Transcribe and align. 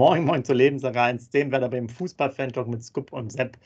Moin 0.00 0.24
Moin 0.24 0.42
zur 0.42 0.54
Lebenssache 0.54 0.98
1, 0.98 1.28
dem 1.28 1.52
Werder 1.52 1.68
beim 1.68 1.86
Fußball-Fan-Talk 1.86 2.66
mit 2.68 2.82
Scoop 2.82 3.12
und 3.12 3.30
Sepp. 3.30 3.58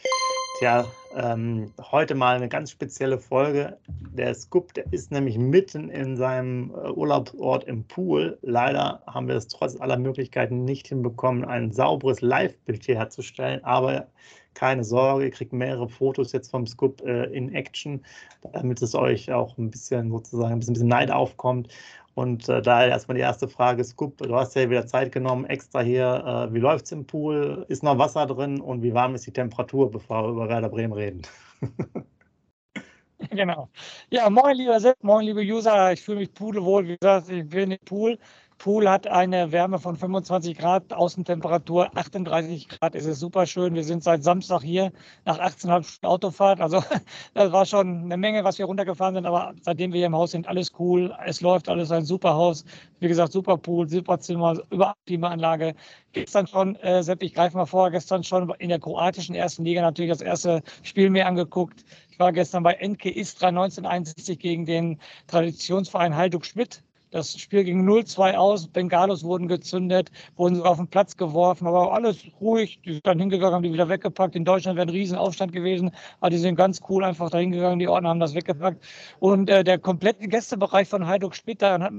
Tja, 0.59 0.85
ähm, 1.15 1.73
heute 1.93 2.17
mal 2.17 2.35
eine 2.35 2.49
ganz 2.49 2.73
spezielle 2.73 3.21
Folge. 3.21 3.79
Der 3.87 4.35
Scoop, 4.35 4.75
der 4.75 4.93
ist 4.93 5.13
nämlich 5.13 5.39
mitten 5.39 5.91
in 5.91 6.17
seinem 6.17 6.73
äh, 6.73 6.91
Urlaubsort 6.91 7.63
im 7.69 7.85
Pool. 7.85 8.37
Leider 8.43 9.01
haben 9.07 9.29
wir 9.29 9.37
es 9.37 9.47
trotz 9.47 9.81
aller 9.81 9.97
Möglichkeiten 9.97 10.65
nicht 10.65 10.89
hinbekommen, 10.89 11.45
ein 11.45 11.71
sauberes 11.71 12.21
Live-Bild 12.21 12.83
hier 12.85 12.97
herzustellen. 12.97 13.63
Aber 13.63 14.09
keine 14.55 14.83
Sorge, 14.83 15.27
ihr 15.27 15.31
kriegt 15.31 15.53
mehrere 15.53 15.89
Fotos 15.89 16.33
jetzt 16.33 16.51
vom 16.51 16.67
Scoop 16.67 17.01
äh, 17.03 17.27
in 17.27 17.55
Action, 17.55 18.05
damit 18.53 18.83
es 18.83 18.97
euch 18.97 19.31
auch 19.31 19.57
ein 19.57 19.71
bisschen 19.71 20.11
sozusagen 20.11 20.55
ein 20.55 20.59
bisschen 20.59 20.89
Neid 20.89 21.13
aufkommt. 21.13 21.69
Und 22.15 22.49
äh, 22.49 22.63
daher 22.63 22.89
erstmal 22.89 23.17
die 23.17 23.23
erste 23.23 23.49
Frage, 23.49 23.83
Scoop, 23.83 24.19
du 24.19 24.35
hast 24.35 24.55
ja 24.55 24.71
wieder 24.71 24.87
Zeit 24.87 25.11
genommen, 25.11 25.45
extra 25.47 25.81
hier, 25.81 26.49
äh, 26.51 26.55
wie 26.55 26.65
es 26.65 26.93
im 26.93 27.07
Pool? 27.07 27.67
Ist 27.69 27.83
noch 27.83 27.99
Wasser 27.99 28.27
drin 28.27 28.61
und 28.61 28.83
wie 28.83 28.95
warm 28.95 29.15
ist 29.15 29.27
die 29.27 29.33
Temperatur, 29.33 29.91
bevor 29.91 30.25
wir 30.25 30.31
über 30.31 30.49
Werder 30.49 30.69
Bremen 30.69 30.93
reden? 30.93 31.23
genau. 33.31 33.69
Ja, 34.11 34.31
moin 34.31 34.57
lieber 34.57 34.79
Sepp, 34.79 35.03
moin 35.03 35.27
liebe 35.27 35.41
User, 35.41 35.93
ich 35.93 36.03
fühle 36.03 36.21
mich 36.21 36.33
pudelwohl, 36.33 36.87
wie 36.87 36.97
gesagt, 36.97 37.29
ich 37.31 37.49
bin 37.49 37.73
im 37.73 37.79
Pool. 37.85 38.19
Pool 38.59 38.89
hat 38.89 39.07
eine 39.07 39.53
Wärme 39.53 39.79
von 39.79 39.97
25 39.97 40.57
Grad, 40.57 40.93
Außentemperatur 40.93 41.97
38 41.97 42.69
Grad. 42.69 42.95
Es 42.95 43.05
ist 43.05 43.21
super 43.21 43.47
schön. 43.47 43.75
Wir 43.75 43.85
sind 43.85 44.03
seit 44.03 44.23
Samstag 44.23 44.63
hier 44.63 44.93
nach 45.25 45.39
18,5 45.39 45.83
Stunden 45.83 46.07
Autofahrt. 46.07 46.61
Also 46.61 46.83
das 47.35 47.53
war 47.53 47.67
schon 47.67 48.05
eine 48.05 48.17
Menge, 48.17 48.45
was 48.45 48.59
wir 48.59 48.67
runtergefahren 48.67 49.15
sind. 49.15 49.27
Aber 49.27 49.55
seitdem 49.61 49.93
wir 49.93 49.99
hier 49.99 50.07
im 50.07 50.17
Haus 50.17 50.31
sind, 50.31 50.49
alles 50.49 50.73
cool. 50.79 51.15
Es 51.27 51.41
läuft 51.41 51.69
alles 51.69 51.91
ein 51.91 52.05
super 52.05 52.35
Haus. 52.35 52.65
Wie 53.01 53.09
gesagt, 53.09 53.33
super 53.33 53.59
Pool, 53.59 53.89
super 53.89 54.19
Zimmer, 54.19 54.57
überall 54.71 54.95
Klimaanlage. 55.07 55.75
Gestern 56.13 56.47
schon, 56.47 56.77
äh, 56.77 57.03
Sepp, 57.03 57.23
ich 57.23 57.35
greife 57.35 57.57
mal 57.57 57.67
vor, 57.67 57.91
gestern 57.91 58.25
schon 58.25 58.51
in 58.59 58.69
der 58.69 58.79
kroatischen 58.79 59.35
ersten 59.35 59.65
Liga 59.65 59.83
natürlich 59.83 60.11
das 60.11 60.21
erste 60.21 60.63
Spiel 60.83 61.11
mir 61.11 61.27
angeguckt. 61.27 61.85
Ich 62.11 62.19
war 62.19 62.33
gestern 62.33 62.63
bei 62.63 62.75
Enke 62.75 63.11
Istra 63.11 63.49
1961 63.49 64.39
gegen 64.39 64.65
den 64.65 65.01
Traditionsverein 65.27 66.15
Halduk 66.17 66.47
Schmidt. 66.47 66.83
Das 67.15 67.39
Spiel 67.39 67.63
ging 67.63 67.89
0-2 67.89 68.35
aus, 68.35 68.67
Bengalos 68.67 69.23
wurden 69.23 69.47
gezündet, 69.47 70.11
wurden 70.35 70.57
sogar 70.57 70.73
auf 70.73 70.79
den 70.79 70.89
Platz 70.89 71.17
geworfen, 71.17 71.69
aber 71.69 71.93
alles 71.93 72.25
ruhig. 72.41 72.81
Die 72.85 72.95
sind 72.95 73.07
dann 73.07 73.21
hingegangen, 73.21 73.55
haben 73.55 73.63
die 73.63 73.73
wieder 73.73 73.89
weggepackt. 73.89 74.35
In 74.35 74.45
Deutschland 74.45 74.77
wäre 74.77 74.89
ein 74.89 74.91
Riesenaufstand 74.91 75.53
gewesen, 75.53 75.93
aber 76.19 76.31
die 76.31 76.39
sind 76.39 76.57
ganz 76.57 76.81
cool 76.89 77.05
einfach 77.05 77.31
da 77.31 77.39
hingegangen, 77.39 77.79
die 77.79 77.87
Ordner 77.87 78.09
haben 78.09 78.19
das 78.19 78.35
weggepackt. 78.35 78.85
Und 79.21 79.49
äh, 79.49 79.63
der 79.63 79.79
komplette 79.79 80.27
Gästebereich 80.27 80.89
von 80.89 81.07
Heiduk 81.07 81.37
Splitter 81.37 81.79
hat 81.79 81.93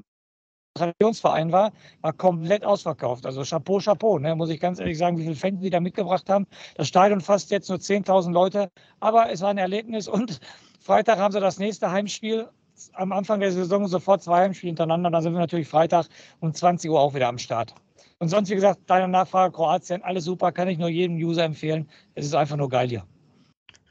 Traditionsverein 0.73 1.53
war, 1.53 1.71
war 2.01 2.11
komplett 2.11 2.65
ausverkauft. 2.65 3.25
Also 3.25 3.43
Chapeau, 3.43 3.79
Chapeau, 3.79 4.19
ne? 4.19 4.35
muss 4.35 4.49
ich 4.49 4.59
ganz 4.59 4.81
ehrlich 4.81 4.97
sagen, 4.97 5.17
wie 5.17 5.23
viele 5.23 5.35
Fans 5.35 5.61
die 5.61 5.69
da 5.69 5.79
mitgebracht 5.79 6.29
haben. 6.29 6.45
Das 6.75 6.89
Stadion 6.89 7.21
fasst 7.21 7.51
jetzt 7.51 7.69
nur 7.69 7.77
10.000 7.77 8.33
Leute, 8.33 8.69
aber 8.99 9.31
es 9.31 9.39
war 9.39 9.51
ein 9.51 9.57
Erlebnis 9.57 10.09
und 10.09 10.41
Freitag 10.81 11.19
haben 11.19 11.31
sie 11.31 11.39
das 11.39 11.57
nächste 11.57 11.89
Heimspiel 11.89 12.49
am 12.93 13.11
Anfang 13.11 13.39
der 13.39 13.51
Saison 13.51 13.87
sofort 13.87 14.23
zwei 14.23 14.41
Heimspiele 14.41 14.69
hintereinander. 14.69 15.09
Dann 15.11 15.21
sind 15.21 15.33
wir 15.33 15.39
natürlich 15.39 15.67
Freitag 15.67 16.07
um 16.39 16.53
20 16.53 16.89
Uhr 16.89 16.99
auch 16.99 17.13
wieder 17.13 17.27
am 17.27 17.37
Start. 17.37 17.75
Und 18.19 18.29
sonst, 18.29 18.49
wie 18.49 18.55
gesagt, 18.55 18.81
deine 18.87 19.07
Nachfrage, 19.07 19.53
Kroatien, 19.53 20.01
alles 20.01 20.23
super, 20.23 20.51
kann 20.51 20.67
ich 20.67 20.77
nur 20.77 20.89
jedem 20.89 21.17
User 21.17 21.43
empfehlen. 21.43 21.89
Es 22.13 22.25
ist 22.25 22.35
einfach 22.35 22.55
nur 22.55 22.69
geil 22.69 22.87
hier. 22.87 23.03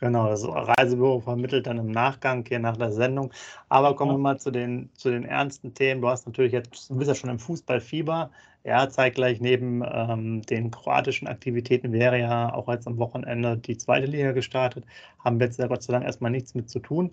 Genau, 0.04 0.28
das 0.28 0.46
Reisebüro 0.46 1.20
vermittelt 1.20 1.66
dann 1.66 1.78
im 1.78 1.90
Nachgang 1.90 2.44
hier 2.46 2.58
nach 2.58 2.76
der 2.76 2.92
Sendung. 2.92 3.32
Aber 3.70 3.96
kommen 3.96 4.10
wir 4.12 4.18
mal 4.18 4.38
zu 4.38 4.50
den, 4.50 4.90
zu 4.92 5.10
den 5.10 5.24
ernsten 5.24 5.72
Themen. 5.72 6.02
Du 6.02 6.08
hast 6.10 6.26
natürlich 6.26 6.52
jetzt, 6.52 6.90
du 6.90 6.96
bist 6.96 7.08
ja 7.08 7.14
schon 7.14 7.30
im 7.30 7.38
Fußballfieber. 7.38 8.30
Ja, 8.64 8.90
zeitgleich 8.90 9.40
neben 9.40 9.82
ähm, 9.82 10.42
den 10.42 10.70
kroatischen 10.70 11.26
Aktivitäten 11.26 11.90
wäre 11.92 12.18
ja 12.18 12.52
auch 12.52 12.68
jetzt 12.68 12.86
am 12.86 12.98
Wochenende 12.98 13.56
die 13.56 13.78
zweite 13.78 14.04
Liga 14.04 14.32
gestartet. 14.32 14.84
Haben 15.24 15.40
wir 15.40 15.46
jetzt 15.46 15.58
ja 15.58 15.68
Gott 15.68 15.82
sei 15.82 15.94
Dank 15.94 16.04
erstmal 16.04 16.30
nichts 16.30 16.54
mit 16.54 16.68
zu 16.68 16.80
tun. 16.80 17.10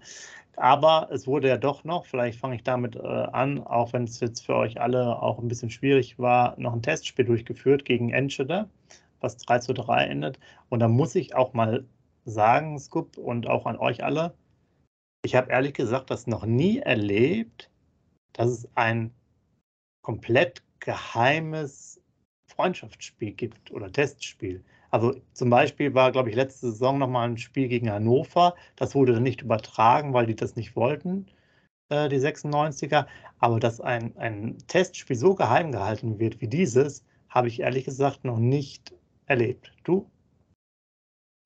Aber 0.57 1.07
es 1.13 1.27
wurde 1.27 1.47
ja 1.47 1.57
doch 1.57 1.85
noch, 1.85 2.05
vielleicht 2.05 2.39
fange 2.39 2.55
ich 2.55 2.63
damit 2.63 2.97
äh, 2.97 3.07
an, 3.07 3.63
auch 3.63 3.93
wenn 3.93 4.03
es 4.03 4.19
jetzt 4.19 4.45
für 4.45 4.55
euch 4.57 4.81
alle 4.81 5.21
auch 5.21 5.39
ein 5.39 5.47
bisschen 5.47 5.69
schwierig 5.69 6.19
war, 6.19 6.59
noch 6.59 6.73
ein 6.73 6.81
Testspiel 6.81 7.23
durchgeführt 7.23 7.85
gegen 7.85 8.09
Enschede, 8.09 8.67
was 9.21 9.37
3 9.37 9.59
zu 9.59 9.73
3 9.73 10.07
endet. 10.07 10.39
Und 10.67 10.81
da 10.81 10.89
muss 10.89 11.15
ich 11.15 11.35
auch 11.35 11.53
mal 11.53 11.85
sagen, 12.25 12.79
Scoop, 12.79 13.17
und 13.17 13.47
auch 13.47 13.65
an 13.65 13.77
euch 13.77 14.03
alle, 14.03 14.33
ich 15.23 15.35
habe 15.35 15.51
ehrlich 15.51 15.73
gesagt 15.73 16.09
das 16.09 16.27
noch 16.27 16.45
nie 16.45 16.79
erlebt, 16.79 17.69
dass 18.33 18.49
es 18.49 18.69
ein 18.75 19.13
komplett 20.01 20.63
geheimes 20.79 22.01
Freundschaftsspiel 22.47 23.31
gibt 23.31 23.71
oder 23.71 23.91
Testspiel. 23.91 24.63
Also 24.89 25.15
zum 25.33 25.49
Beispiel 25.49 25.93
war, 25.93 26.11
glaube 26.11 26.29
ich, 26.29 26.35
letzte 26.35 26.71
Saison 26.71 26.97
nochmal 26.97 27.29
ein 27.29 27.37
Spiel 27.37 27.67
gegen 27.67 27.89
Hannover. 27.89 28.55
Das 28.75 28.93
wurde 28.93 29.13
dann 29.13 29.23
nicht 29.23 29.41
übertragen, 29.41 30.13
weil 30.13 30.25
die 30.25 30.35
das 30.35 30.55
nicht 30.55 30.75
wollten, 30.75 31.27
äh, 31.89 32.09
die 32.09 32.17
96er. 32.17 33.05
Aber 33.39 33.59
dass 33.59 33.79
ein, 33.79 34.17
ein 34.17 34.57
Testspiel 34.67 35.15
so 35.15 35.35
geheim 35.35 35.71
gehalten 35.71 36.19
wird 36.19 36.41
wie 36.41 36.47
dieses, 36.47 37.05
habe 37.29 37.47
ich 37.47 37.61
ehrlich 37.61 37.85
gesagt 37.85 38.25
noch 38.25 38.37
nicht 38.39 38.93
erlebt. 39.27 39.71
Du? 39.83 40.09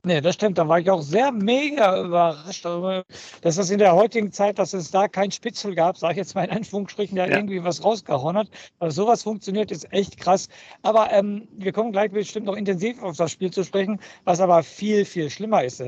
Nee, 0.06 0.22
das 0.22 0.36
stimmt. 0.36 0.60
Da 0.60 0.68
war 0.68 0.80
ich 0.80 0.90
auch 0.92 1.02
sehr 1.02 1.32
mega 1.32 2.00
überrascht, 2.00 2.64
dass 2.64 3.56
das 3.56 3.72
in 3.72 3.80
der 3.80 3.96
heutigen 3.96 4.32
Zeit, 4.32 4.60
dass 4.60 4.74
es 4.74 4.92
da 4.92 5.08
kein 5.08 5.32
Spitzel 5.32 5.74
gab, 5.74 5.98
sage 5.98 6.14
ich 6.14 6.18
jetzt 6.18 6.36
mal 6.36 6.46
in 6.46 6.52
Anführungsstrichen, 6.52 7.16
der 7.16 7.28
ja. 7.28 7.38
irgendwie 7.38 7.64
was 7.64 7.84
rausgehauen 7.84 8.38
hat. 8.38 8.48
Also 8.78 9.04
sowas 9.04 9.24
funktioniert, 9.24 9.72
ist 9.72 9.92
echt 9.92 10.18
krass. 10.18 10.48
Aber 10.84 11.12
ähm, 11.12 11.48
wir 11.58 11.72
kommen 11.72 11.92
gleich 11.92 12.12
bestimmt 12.12 12.46
noch 12.46 12.56
intensiv 12.56 13.02
auf 13.02 13.18
das 13.18 13.32
Spiel 13.32 13.50
zu 13.50 13.64
sprechen. 13.64 14.00
Was 14.26 14.40
aber 14.40 14.62
viel, 14.62 15.06
viel 15.06 15.32
schlimmer 15.32 15.64
ist, 15.64 15.84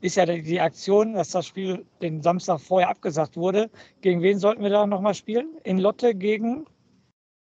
ist 0.00 0.16
ja 0.16 0.26
die 0.26 0.60
Aktion, 0.60 1.14
dass 1.14 1.30
das 1.30 1.46
Spiel 1.46 1.86
den 2.02 2.22
Samstag 2.22 2.60
vorher 2.60 2.88
abgesagt 2.88 3.36
wurde. 3.36 3.70
Gegen 4.00 4.20
wen 4.20 4.40
sollten 4.40 4.64
wir 4.64 4.70
da 4.70 4.84
nochmal 4.84 5.14
spielen? 5.14 5.48
In 5.62 5.78
Lotte 5.78 6.16
gegen 6.16 6.66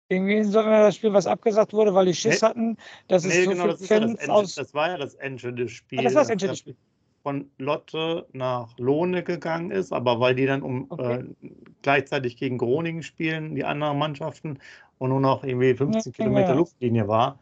irgendwie 0.09 0.43
sollten 0.43 0.69
wir 0.69 0.79
das 0.81 0.95
Spiel, 0.95 1.13
was 1.13 1.27
abgesagt 1.27 1.73
wurde, 1.73 1.93
weil 1.93 2.05
die 2.05 2.13
Schiss 2.13 2.41
nee, 2.41 2.47
hatten, 2.47 2.77
dass 3.07 3.23
nee, 3.23 3.39
es 3.39 3.45
so 3.45 3.51
genau, 3.51 3.63
viele 3.63 3.77
Fans 3.77 4.11
ja 4.11 4.27
das 4.27 4.29
aus. 4.29 4.55
Das 4.55 4.73
war 4.73 4.89
ja 4.89 4.97
das 4.97 5.15
Enschede-Spiel. 5.15 5.99
Ah, 5.99 6.03
das 6.03 6.13
war 6.13 6.21
das 6.21 6.29
Enschede-Spiel. 6.29 6.75
Von 7.23 7.49
Lotte 7.57 8.27
nach 8.33 8.77
Lohne 8.77 9.23
gegangen 9.23 9.71
ist, 9.71 9.91
aber 9.91 10.19
weil 10.19 10.35
die 10.35 10.45
dann 10.45 10.61
um 10.61 10.85
okay. 10.89 11.23
äh, 11.41 11.49
gleichzeitig 11.81 12.37
gegen 12.37 12.59
Groningen 12.59 13.01
spielen, 13.01 13.55
die 13.55 13.63
anderen 13.63 13.97
Mannschaften, 13.97 14.59
und 14.97 15.09
nur 15.09 15.19
noch 15.19 15.43
irgendwie 15.43 15.73
15 15.73 16.11
ja, 16.11 16.15
Kilometer 16.15 16.49
ja. 16.49 16.55
Luftlinie 16.55 17.07
war. 17.07 17.39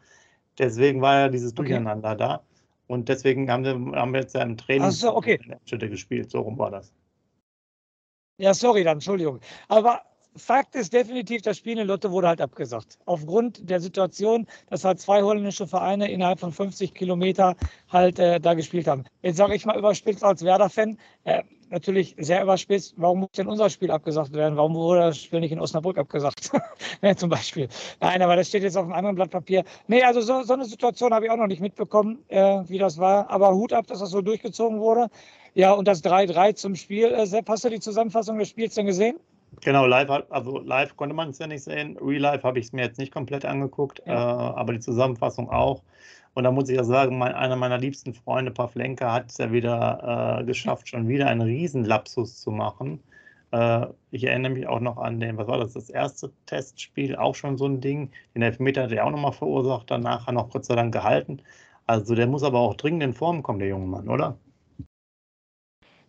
Deswegen 0.58 1.00
war 1.00 1.20
ja 1.20 1.28
dieses 1.28 1.54
Durcheinander 1.54 2.10
okay. 2.10 2.18
da. 2.18 2.42
Und 2.86 3.08
deswegen 3.08 3.50
haben 3.50 3.64
wir, 3.64 4.00
haben 4.00 4.12
wir 4.12 4.20
jetzt 4.20 4.34
ja 4.34 4.42
im 4.42 4.56
Training 4.56 4.90
so, 4.90 5.14
okay. 5.14 5.38
gespielt. 5.68 6.30
So 6.30 6.40
rum 6.40 6.58
war 6.58 6.70
das. 6.70 6.92
Ja, 8.38 8.52
sorry 8.52 8.84
dann, 8.84 8.94
Entschuldigung. 8.94 9.40
Aber 9.68 10.02
Fakt 10.36 10.74
ist 10.74 10.92
definitiv, 10.92 11.42
das 11.42 11.58
Spiel 11.58 11.78
in 11.78 11.86
Lotte 11.86 12.10
wurde 12.10 12.28
halt 12.28 12.40
abgesagt. 12.40 12.98
Aufgrund 13.04 13.68
der 13.70 13.80
Situation, 13.80 14.46
dass 14.68 14.84
halt 14.84 15.00
zwei 15.00 15.22
holländische 15.22 15.66
Vereine 15.66 16.10
innerhalb 16.10 16.40
von 16.40 16.52
50 16.52 16.92
Kilometer 16.92 17.54
halt 17.88 18.18
äh, 18.18 18.40
da 18.40 18.54
gespielt 18.54 18.88
haben. 18.88 19.04
Jetzt 19.22 19.36
sage 19.36 19.54
ich 19.54 19.64
mal 19.64 19.78
überspitzt 19.78 20.24
als 20.24 20.42
Werder-Fan, 20.42 20.98
äh, 21.22 21.44
natürlich 21.70 22.16
sehr 22.18 22.42
überspitzt, 22.42 22.94
warum 22.96 23.20
muss 23.20 23.30
denn 23.36 23.46
unser 23.46 23.70
Spiel 23.70 23.90
abgesagt 23.90 24.32
werden? 24.32 24.56
Warum 24.56 24.74
wurde 24.74 25.00
das 25.00 25.18
Spiel 25.18 25.40
nicht 25.40 25.52
in 25.52 25.60
Osnabrück 25.60 25.98
abgesagt? 25.98 26.50
ja, 27.02 27.14
zum 27.14 27.30
Beispiel. 27.30 27.68
Nein, 28.00 28.22
aber 28.22 28.34
das 28.36 28.48
steht 28.48 28.62
jetzt 28.64 28.76
auf 28.76 28.84
einem 28.84 28.94
anderen 28.94 29.16
Blatt 29.16 29.30
Papier. 29.30 29.64
Nee, 29.86 30.02
also 30.02 30.20
so, 30.20 30.42
so 30.42 30.54
eine 30.54 30.64
Situation 30.64 31.12
habe 31.14 31.26
ich 31.26 31.30
auch 31.30 31.36
noch 31.36 31.46
nicht 31.46 31.60
mitbekommen, 31.60 32.24
äh, 32.28 32.62
wie 32.66 32.78
das 32.78 32.98
war. 32.98 33.30
Aber 33.30 33.54
Hut 33.54 33.72
ab, 33.72 33.86
dass 33.86 34.00
das 34.00 34.10
so 34.10 34.20
durchgezogen 34.20 34.80
wurde. 34.80 35.08
Ja, 35.54 35.72
und 35.72 35.86
das 35.86 36.02
3-3 36.02 36.54
zum 36.54 36.74
Spiel. 36.74 37.12
Äh, 37.12 37.26
Sepp, 37.26 37.48
hast 37.48 37.64
du 37.64 37.68
die 37.68 37.80
Zusammenfassung 37.80 38.38
des 38.38 38.48
Spiels 38.48 38.74
denn 38.74 38.86
gesehen? 38.86 39.16
Genau, 39.62 39.86
live, 39.86 40.10
also 40.30 40.58
live 40.58 40.96
konnte 40.96 41.14
man 41.14 41.30
es 41.30 41.38
ja 41.38 41.46
nicht 41.46 41.62
sehen. 41.64 41.96
Real 42.00 42.20
Life 42.20 42.42
habe 42.46 42.58
ich 42.58 42.66
es 42.66 42.72
mir 42.72 42.82
jetzt 42.82 42.98
nicht 42.98 43.12
komplett 43.12 43.44
angeguckt, 43.44 44.02
ja. 44.06 44.12
äh, 44.12 44.54
aber 44.54 44.72
die 44.72 44.80
Zusammenfassung 44.80 45.50
auch. 45.50 45.82
Und 46.34 46.44
da 46.44 46.50
muss 46.50 46.68
ich 46.68 46.76
ja 46.76 46.84
sagen, 46.84 47.18
mein, 47.18 47.34
einer 47.34 47.56
meiner 47.56 47.78
liebsten 47.78 48.12
Freunde, 48.12 48.50
Pavlenka, 48.50 49.12
hat 49.12 49.30
es 49.30 49.38
ja 49.38 49.52
wieder 49.52 50.40
äh, 50.40 50.44
geschafft, 50.44 50.88
schon 50.90 51.08
wieder 51.08 51.28
einen 51.28 51.42
Riesenlapsus 51.42 52.40
zu 52.40 52.50
machen. 52.50 53.00
Äh, 53.52 53.86
ich 54.10 54.24
erinnere 54.24 54.52
mich 54.52 54.66
auch 54.66 54.80
noch 54.80 54.98
an 54.98 55.20
den, 55.20 55.36
was 55.36 55.46
war 55.46 55.58
das, 55.58 55.74
das 55.74 55.90
erste 55.90 56.32
Testspiel, 56.46 57.16
auch 57.16 57.34
schon 57.34 57.56
so 57.56 57.66
ein 57.66 57.80
Ding. 57.80 58.10
Den 58.34 58.42
Elfmeter 58.42 58.84
hat 58.84 58.92
er 58.92 59.06
auch 59.06 59.10
nochmal 59.10 59.32
verursacht, 59.32 59.90
danach 59.90 60.30
noch 60.32 60.50
Gott 60.50 60.64
sei 60.64 60.74
Dank 60.74 60.92
gehalten. 60.92 61.40
Also 61.86 62.14
der 62.14 62.26
muss 62.26 62.42
aber 62.42 62.58
auch 62.60 62.74
dringend 62.74 63.02
in 63.02 63.12
Form 63.14 63.42
kommen, 63.42 63.58
der 63.60 63.68
junge 63.68 63.86
Mann, 63.86 64.08
oder? 64.08 64.38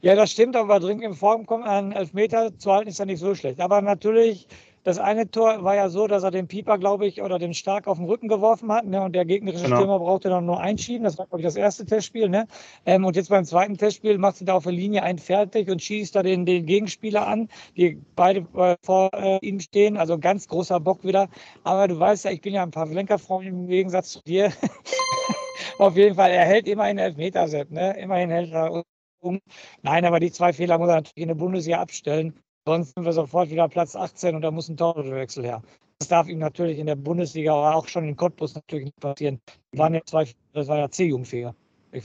Ja, 0.06 0.14
das 0.14 0.30
stimmt, 0.30 0.56
aber 0.56 0.80
dringend 0.80 1.04
in 1.04 1.14
Form 1.16 1.48
kommen, 1.48 1.64
einen 1.64 1.92
Elfmeter 1.92 2.56
zu 2.60 2.72
halten, 2.72 2.90
ist 2.90 3.00
ja 3.00 3.06
nicht 3.06 3.18
so 3.18 3.34
schlecht. 3.34 3.60
Aber 3.60 3.82
natürlich 3.82 4.48
das 4.84 5.00
eine 5.00 5.32
Tor 5.32 5.64
war 5.64 5.76
ja 5.76 5.90
so, 5.90 6.06
dass 6.06 6.22
er 6.22 6.30
den 6.30 6.48
Pieper, 6.48 6.78
glaube 6.78 7.08
ich, 7.08 7.24
oder 7.24 7.40
den 7.40 7.56
Stark 7.56 7.88
auf 7.88 7.98
den 7.98 8.06
Rücken 8.06 8.28
geworfen 8.28 8.72
hat. 8.72 8.86
Ne? 8.86 9.02
Und 9.02 9.16
der 9.16 9.26
gegnerische 9.26 9.64
genau. 9.64 9.78
Stürmer 9.78 9.98
brauchte 9.98 10.30
dann 10.30 10.46
nur 10.46 10.60
einschieben. 10.60 11.06
Das 11.06 11.18
war, 11.18 11.26
glaube 11.26 11.40
ich, 11.40 11.46
das 11.46 11.56
erste 11.56 11.88
Testspiel. 11.88 12.30
Ne? 12.30 12.46
Ähm, 12.86 13.04
und 13.04 13.16
jetzt 13.16 13.30
beim 13.30 13.46
zweiten 13.46 13.80
Testspiel 13.80 14.20
macht 14.20 14.36
sie 14.36 14.46
da 14.46 14.54
auf 14.54 14.66
der 14.66 14.74
Linie 14.74 15.02
einen 15.02 15.18
fertig 15.18 15.72
und 15.72 15.82
schießt 15.82 16.16
da 16.16 16.22
den, 16.22 16.46
den 16.46 16.68
Gegenspieler 16.68 17.26
an, 17.26 17.50
die 17.76 18.00
beide 18.16 18.42
äh, 18.56 18.76
vor 18.84 19.10
äh, 19.12 19.40
ihm 19.42 19.60
stehen. 19.60 19.98
Also 19.98 20.20
ganz 20.20 20.48
großer 20.48 20.80
Bock 20.80 21.04
wieder. 21.04 21.30
Aber 21.64 21.88
du 21.88 22.00
weißt 22.00 22.26
ja, 22.26 22.30
ich 22.30 22.42
bin 22.42 22.54
ja 22.54 22.62
ein 22.62 22.70
Pavlenka-Freund 22.70 23.48
im 23.48 23.66
Gegensatz 23.66 24.12
zu 24.12 24.22
dir. 24.22 24.52
auf 25.80 25.98
jeden 25.98 26.14
Fall, 26.14 26.30
er 26.30 26.46
hält 26.46 26.68
immerhin 26.68 27.00
Elfmeter, 27.00 27.48
Sepp, 27.48 27.72
ne? 27.72 27.98
Immerhin 27.98 28.30
hält 28.30 28.52
er 28.52 28.84
um. 29.26 29.40
Nein, 29.82 30.06
aber 30.06 30.20
die 30.20 30.32
zwei 30.32 30.54
Fehler 30.54 30.78
muss 30.78 30.90
er 30.90 30.96
natürlich 30.96 31.24
in 31.24 31.28
der 31.28 31.36
Bundesliga 31.36 31.82
abstellen. 31.82 32.34
Sonst 32.68 32.96
sind 32.96 33.06
wir 33.06 33.14
sofort 33.14 33.50
wieder 33.50 33.68
Platz 33.68 33.96
18 33.96 34.36
und 34.36 34.42
da 34.42 34.52
muss 34.52 34.70
ein 34.70 34.78
Torwechsel 34.78 35.44
her. 35.44 35.62
Das 36.00 36.10
darf 36.10 36.28
ihm 36.28 36.40
natürlich 36.40 36.80
in 36.80 36.88
der 36.88 36.96
Bundesliga, 36.96 37.54
aber 37.54 37.76
auch 37.76 37.88
schon 37.88 38.08
in 38.08 38.16
Cottbus 38.16 38.56
natürlich 38.56 38.86
nicht 38.86 39.00
passieren. 39.00 39.40
Das 39.72 39.80
waren 39.80 39.94
ja 39.94 40.02
zwei, 40.06 40.28
das 40.54 40.68
war 40.68 40.78
ja 40.78 40.90
C-Jugendfehler. 40.90 41.56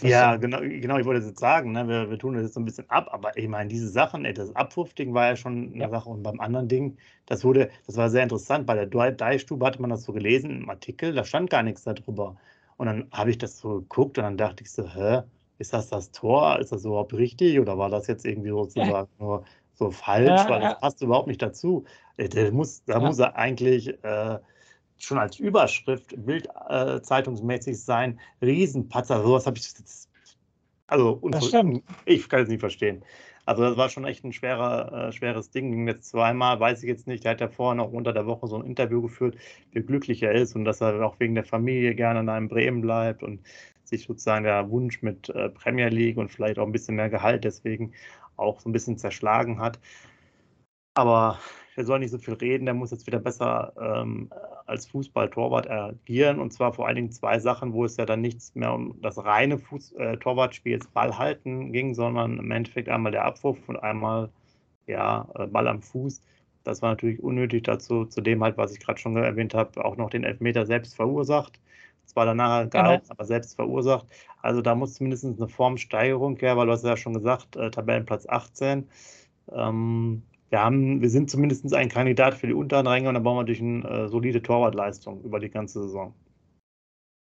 Ja, 0.02 0.36
genau, 0.36 0.60
genau, 0.60 0.98
ich 0.98 1.04
wollte 1.04 1.26
jetzt 1.26 1.40
sagen, 1.40 1.72
ne, 1.72 1.88
wir, 1.88 2.10
wir, 2.10 2.18
tun 2.18 2.34
das 2.34 2.44
jetzt 2.44 2.54
so 2.54 2.60
ein 2.60 2.64
bisschen 2.64 2.88
ab, 2.90 3.08
aber 3.10 3.36
ich 3.36 3.48
meine, 3.48 3.68
diese 3.68 3.88
Sachen, 3.88 4.24
ey, 4.24 4.32
das 4.32 4.54
Abwurfding 4.54 5.14
war 5.14 5.26
ja 5.26 5.36
schon 5.36 5.72
eine 5.72 5.82
ja. 5.82 5.88
Sache 5.88 6.08
und 6.08 6.22
beim 6.22 6.38
anderen 6.38 6.68
Ding, 6.68 6.96
das 7.26 7.42
wurde, 7.42 7.70
das 7.86 7.96
war 7.96 8.08
sehr 8.08 8.22
interessant, 8.22 8.66
bei 8.66 8.76
der 8.76 8.86
Deichstube 8.86 9.66
hatte 9.66 9.80
man 9.80 9.90
das 9.90 10.04
so 10.04 10.12
gelesen 10.12 10.62
im 10.62 10.70
Artikel, 10.70 11.12
da 11.12 11.24
stand 11.24 11.50
gar 11.50 11.64
nichts 11.64 11.82
darüber. 11.82 12.36
Und 12.76 12.86
dann 12.86 13.08
habe 13.12 13.30
ich 13.30 13.38
das 13.38 13.58
so 13.58 13.80
geguckt 13.80 14.16
und 14.18 14.24
dann 14.24 14.36
dachte 14.36 14.62
ich 14.62 14.70
so, 14.70 14.88
hä, 14.88 15.22
ist 15.60 15.74
das 15.74 15.88
das 15.88 16.10
Tor? 16.10 16.58
Ist 16.58 16.72
das 16.72 16.84
überhaupt 16.84 17.12
richtig? 17.12 17.60
Oder 17.60 17.76
war 17.76 17.90
das 17.90 18.06
jetzt 18.06 18.24
irgendwie 18.24 18.48
sozusagen 18.48 19.10
nur 19.18 19.44
so 19.74 19.90
falsch? 19.90 20.48
Weil 20.48 20.60
das 20.60 20.80
passt 20.80 21.02
überhaupt 21.02 21.28
nicht 21.28 21.42
dazu. 21.42 21.84
Äh, 22.16 22.28
der 22.28 22.50
muss, 22.50 22.82
da 22.84 22.98
muss 22.98 23.18
er 23.18 23.36
eigentlich 23.36 23.88
äh, 24.02 24.38
schon 24.96 25.18
als 25.18 25.38
Überschrift 25.38 26.14
bildzeitungsmäßig 26.16 27.74
äh, 27.74 27.76
sein. 27.76 28.20
Riesenpatzer, 28.40 29.22
sowas 29.22 29.46
habe 29.46 29.58
ich 29.58 29.64
jetzt. 29.64 30.08
Also, 30.86 31.20
ich 32.04 32.28
kann 32.28 32.42
es 32.42 32.48
nicht 32.48 32.60
verstehen. 32.60 33.04
Also 33.50 33.64
das 33.64 33.76
war 33.76 33.88
schon 33.88 34.04
echt 34.04 34.22
ein 34.24 34.32
schwerer, 34.32 35.08
äh, 35.08 35.12
schweres 35.12 35.50
Ding. 35.50 35.72
Ging 35.72 35.88
jetzt 35.88 36.08
zweimal, 36.10 36.60
weiß 36.60 36.84
ich 36.84 36.88
jetzt 36.88 37.08
nicht. 37.08 37.24
Der 37.24 37.32
hat 37.32 37.40
ja 37.40 37.48
vorher 37.48 37.74
noch 37.74 37.90
unter 37.90 38.12
der 38.12 38.24
Woche 38.24 38.46
so 38.46 38.54
ein 38.54 38.64
Interview 38.64 39.02
geführt, 39.02 39.36
wie 39.72 39.82
glücklich 39.82 40.22
er 40.22 40.30
ist 40.30 40.54
und 40.54 40.64
dass 40.64 40.80
er 40.80 41.04
auch 41.04 41.18
wegen 41.18 41.34
der 41.34 41.42
Familie 41.42 41.96
gerne 41.96 42.20
in 42.20 42.28
einem 42.28 42.46
Bremen 42.46 42.80
bleibt 42.80 43.24
und 43.24 43.40
sich 43.82 44.04
sozusagen 44.04 44.44
der 44.44 44.70
Wunsch 44.70 45.02
mit 45.02 45.30
äh, 45.30 45.48
Premier 45.48 45.88
League 45.88 46.16
und 46.16 46.30
vielleicht 46.30 46.60
auch 46.60 46.66
ein 46.66 46.70
bisschen 46.70 46.94
mehr 46.94 47.10
Gehalt 47.10 47.42
deswegen 47.42 47.92
auch 48.36 48.60
so 48.60 48.68
ein 48.68 48.72
bisschen 48.72 48.98
zerschlagen 48.98 49.58
hat. 49.58 49.80
Aber 50.94 51.38
der 51.76 51.84
soll 51.84 52.00
nicht 52.00 52.10
so 52.10 52.18
viel 52.18 52.34
reden, 52.34 52.66
der 52.66 52.74
muss 52.74 52.90
jetzt 52.90 53.06
wieder 53.06 53.20
besser 53.20 53.72
ähm, 53.80 54.30
als 54.66 54.86
Fußball-Torwart 54.86 55.70
agieren. 55.70 56.38
Und 56.38 56.52
zwar 56.52 56.72
vor 56.72 56.86
allen 56.86 56.96
Dingen 56.96 57.12
zwei 57.12 57.38
Sachen, 57.38 57.72
wo 57.72 57.84
es 57.84 57.96
ja 57.96 58.06
dann 58.06 58.20
nichts 58.20 58.54
mehr 58.54 58.72
um 58.74 59.00
das 59.00 59.24
reine 59.24 59.58
Fuß 59.58 59.92
äh, 59.92 60.16
Torwartspiel, 60.18 60.72
jetzt 60.72 60.92
Ball 60.92 61.16
halten 61.16 61.72
ging, 61.72 61.94
sondern 61.94 62.38
im 62.38 62.50
Endeffekt 62.50 62.88
einmal 62.88 63.12
der 63.12 63.24
Abwurf 63.24 63.56
und 63.68 63.76
einmal 63.76 64.30
ja, 64.86 65.28
äh, 65.36 65.46
Ball 65.46 65.68
am 65.68 65.80
Fuß. 65.80 66.20
Das 66.64 66.82
war 66.82 66.90
natürlich 66.90 67.22
unnötig 67.22 67.64
dazu, 67.64 68.04
zu 68.04 68.20
dem 68.20 68.42
halt, 68.42 68.58
was 68.58 68.72
ich 68.72 68.80
gerade 68.80 68.98
schon 68.98 69.16
erwähnt 69.16 69.54
habe, 69.54 69.82
auch 69.84 69.96
noch 69.96 70.10
den 70.10 70.24
Elfmeter 70.24 70.66
selbst 70.66 70.94
verursacht. 70.94 71.58
Zwar 72.04 72.26
danach 72.26 72.68
gehalten, 72.68 73.04
genau. 73.04 73.14
aber 73.14 73.24
selbst 73.24 73.54
verursacht. 73.54 74.06
Also 74.42 74.60
da 74.60 74.74
muss 74.74 74.94
zumindest 74.94 75.24
eine 75.24 75.48
Formsteigerung 75.48 76.36
her, 76.38 76.56
weil 76.56 76.66
du 76.66 76.72
hast 76.72 76.84
ja 76.84 76.96
schon 76.96 77.14
gesagt, 77.14 77.56
äh, 77.56 77.70
Tabellenplatz 77.70 78.28
18. 78.28 78.88
Ähm, 79.52 80.22
wir, 80.50 80.60
haben, 80.60 81.00
wir 81.00 81.10
sind 81.10 81.30
zumindest 81.30 81.72
ein 81.74 81.88
Kandidat 81.88 82.34
für 82.34 82.46
die 82.46 82.54
unteren 82.54 82.86
Ränge 82.86 83.08
und 83.08 83.14
dann 83.14 83.22
brauchen 83.22 83.36
wir 83.36 83.42
natürlich 83.42 83.62
eine 83.62 84.04
äh, 84.04 84.08
solide 84.08 84.42
Torwartleistung 84.42 85.22
über 85.22 85.40
die 85.40 85.50
ganze 85.50 85.82
Saison. 85.82 86.14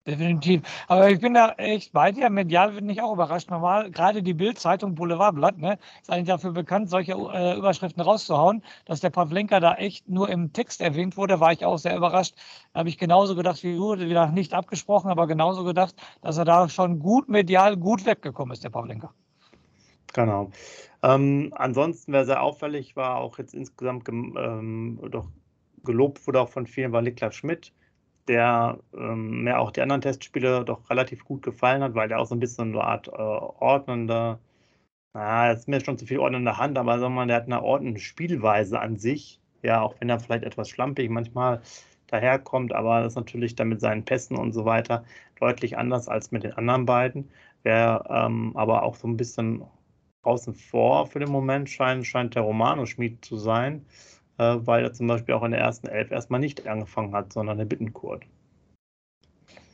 Definitiv. 0.06 0.60
Aber 0.86 1.08
ich 1.08 1.18
bin 1.18 1.32
da 1.32 1.52
echt 1.52 1.94
bei 1.94 2.12
dir. 2.12 2.28
Medial 2.28 2.72
bin 2.72 2.90
ich 2.90 3.00
auch 3.00 3.14
überrascht. 3.14 3.48
Normal, 3.48 3.90
gerade 3.90 4.22
die 4.22 4.34
Bild-Zeitung 4.34 4.94
Boulevardblatt, 4.94 5.56
ne, 5.56 5.78
ist 6.02 6.10
eigentlich 6.10 6.26
dafür 6.26 6.52
bekannt, 6.52 6.90
solche 6.90 7.12
äh, 7.12 7.56
Überschriften 7.56 8.02
rauszuhauen. 8.02 8.62
Dass 8.84 9.00
der 9.00 9.08
Pavlenka 9.08 9.60
da 9.60 9.76
echt 9.76 10.06
nur 10.06 10.28
im 10.28 10.52
Text 10.52 10.82
erwähnt 10.82 11.16
wurde, 11.16 11.40
war 11.40 11.52
ich 11.52 11.64
auch 11.64 11.78
sehr 11.78 11.96
überrascht. 11.96 12.34
Da 12.74 12.80
habe 12.80 12.90
ich 12.90 12.98
genauso 12.98 13.34
gedacht 13.34 13.62
wie 13.62 13.76
du, 13.76 13.98
wieder 13.98 14.26
nicht 14.26 14.52
abgesprochen, 14.52 15.10
aber 15.10 15.26
genauso 15.26 15.64
gedacht, 15.64 15.94
dass 16.20 16.36
er 16.36 16.44
da 16.44 16.68
schon 16.68 16.98
gut 16.98 17.30
medial 17.30 17.78
gut 17.78 18.04
weggekommen 18.04 18.52
ist, 18.52 18.62
der 18.62 18.70
Pavlenka. 18.70 19.14
Genau. 20.12 20.50
Ähm, 21.04 21.52
ansonsten, 21.54 22.12
wer 22.12 22.24
sehr 22.24 22.42
auffällig 22.42 22.96
war, 22.96 23.16
auch 23.16 23.38
jetzt 23.38 23.54
insgesamt 23.54 24.08
ähm, 24.08 24.98
doch 25.10 25.28
gelobt 25.84 26.26
wurde 26.26 26.40
auch 26.40 26.48
von 26.48 26.66
vielen, 26.66 26.92
war 26.92 27.02
Niklas 27.02 27.34
Schmidt, 27.36 27.74
der 28.28 28.78
ähm, 28.94 29.44
mir 29.44 29.58
auch 29.58 29.70
die 29.70 29.82
anderen 29.82 30.00
Testspiele 30.00 30.64
doch 30.64 30.88
relativ 30.90 31.24
gut 31.24 31.42
gefallen 31.42 31.82
hat, 31.82 31.94
weil 31.94 32.10
er 32.10 32.20
auch 32.20 32.26
so 32.26 32.34
ein 32.34 32.40
bisschen 32.40 32.72
so 32.72 32.80
eine 32.80 32.88
Art 32.88 33.08
äh, 33.08 33.12
ordnender, 33.12 34.40
na, 35.14 35.50
jetzt 35.50 35.60
ist 35.60 35.68
mir 35.68 35.80
schon 35.84 35.98
zu 35.98 36.06
viel 36.06 36.18
ordnende 36.20 36.58
Hand, 36.58 36.78
aber 36.78 36.98
sagen 36.98 37.14
wir 37.14 37.20
mal, 37.22 37.26
der 37.28 37.36
hat 37.36 37.46
eine 37.46 37.62
ordnende 37.62 38.00
Spielweise 38.00 38.80
an 38.80 38.96
sich. 38.98 39.40
Ja, 39.62 39.82
auch 39.82 39.94
wenn 40.00 40.10
er 40.10 40.20
vielleicht 40.20 40.44
etwas 40.44 40.68
schlampig 40.70 41.10
manchmal 41.10 41.62
daherkommt, 42.08 42.72
aber 42.74 43.00
das 43.02 43.14
ist 43.14 43.16
natürlich 43.16 43.54
dann 43.56 43.68
mit 43.68 43.80
seinen 43.80 44.04
Pässen 44.04 44.36
und 44.36 44.52
so 44.52 44.64
weiter 44.64 45.04
deutlich 45.40 45.78
anders 45.78 46.08
als 46.08 46.32
mit 46.32 46.44
den 46.44 46.52
anderen 46.54 46.86
beiden. 46.86 47.30
Wer 47.62 48.04
ähm, 48.10 48.56
aber 48.56 48.82
auch 48.84 48.96
so 48.96 49.08
ein 49.08 49.16
bisschen 49.16 49.64
außen 50.26 50.54
vor 50.54 51.06
für 51.06 51.18
den 51.18 51.30
Moment 51.30 51.68
scheint, 51.68 52.06
scheint 52.06 52.34
der 52.34 52.42
Romano-Schmied 52.42 53.24
zu 53.24 53.36
sein, 53.36 53.84
äh, 54.38 54.56
weil 54.58 54.84
er 54.84 54.92
zum 54.92 55.06
Beispiel 55.06 55.34
auch 55.34 55.42
in 55.42 55.52
der 55.52 55.60
ersten 55.60 55.86
Elf 55.86 56.10
erstmal 56.10 56.40
nicht 56.40 56.66
angefangen 56.66 57.14
hat, 57.14 57.32
sondern 57.32 57.58
der 57.58 57.64
Bittenkurt. 57.64 58.22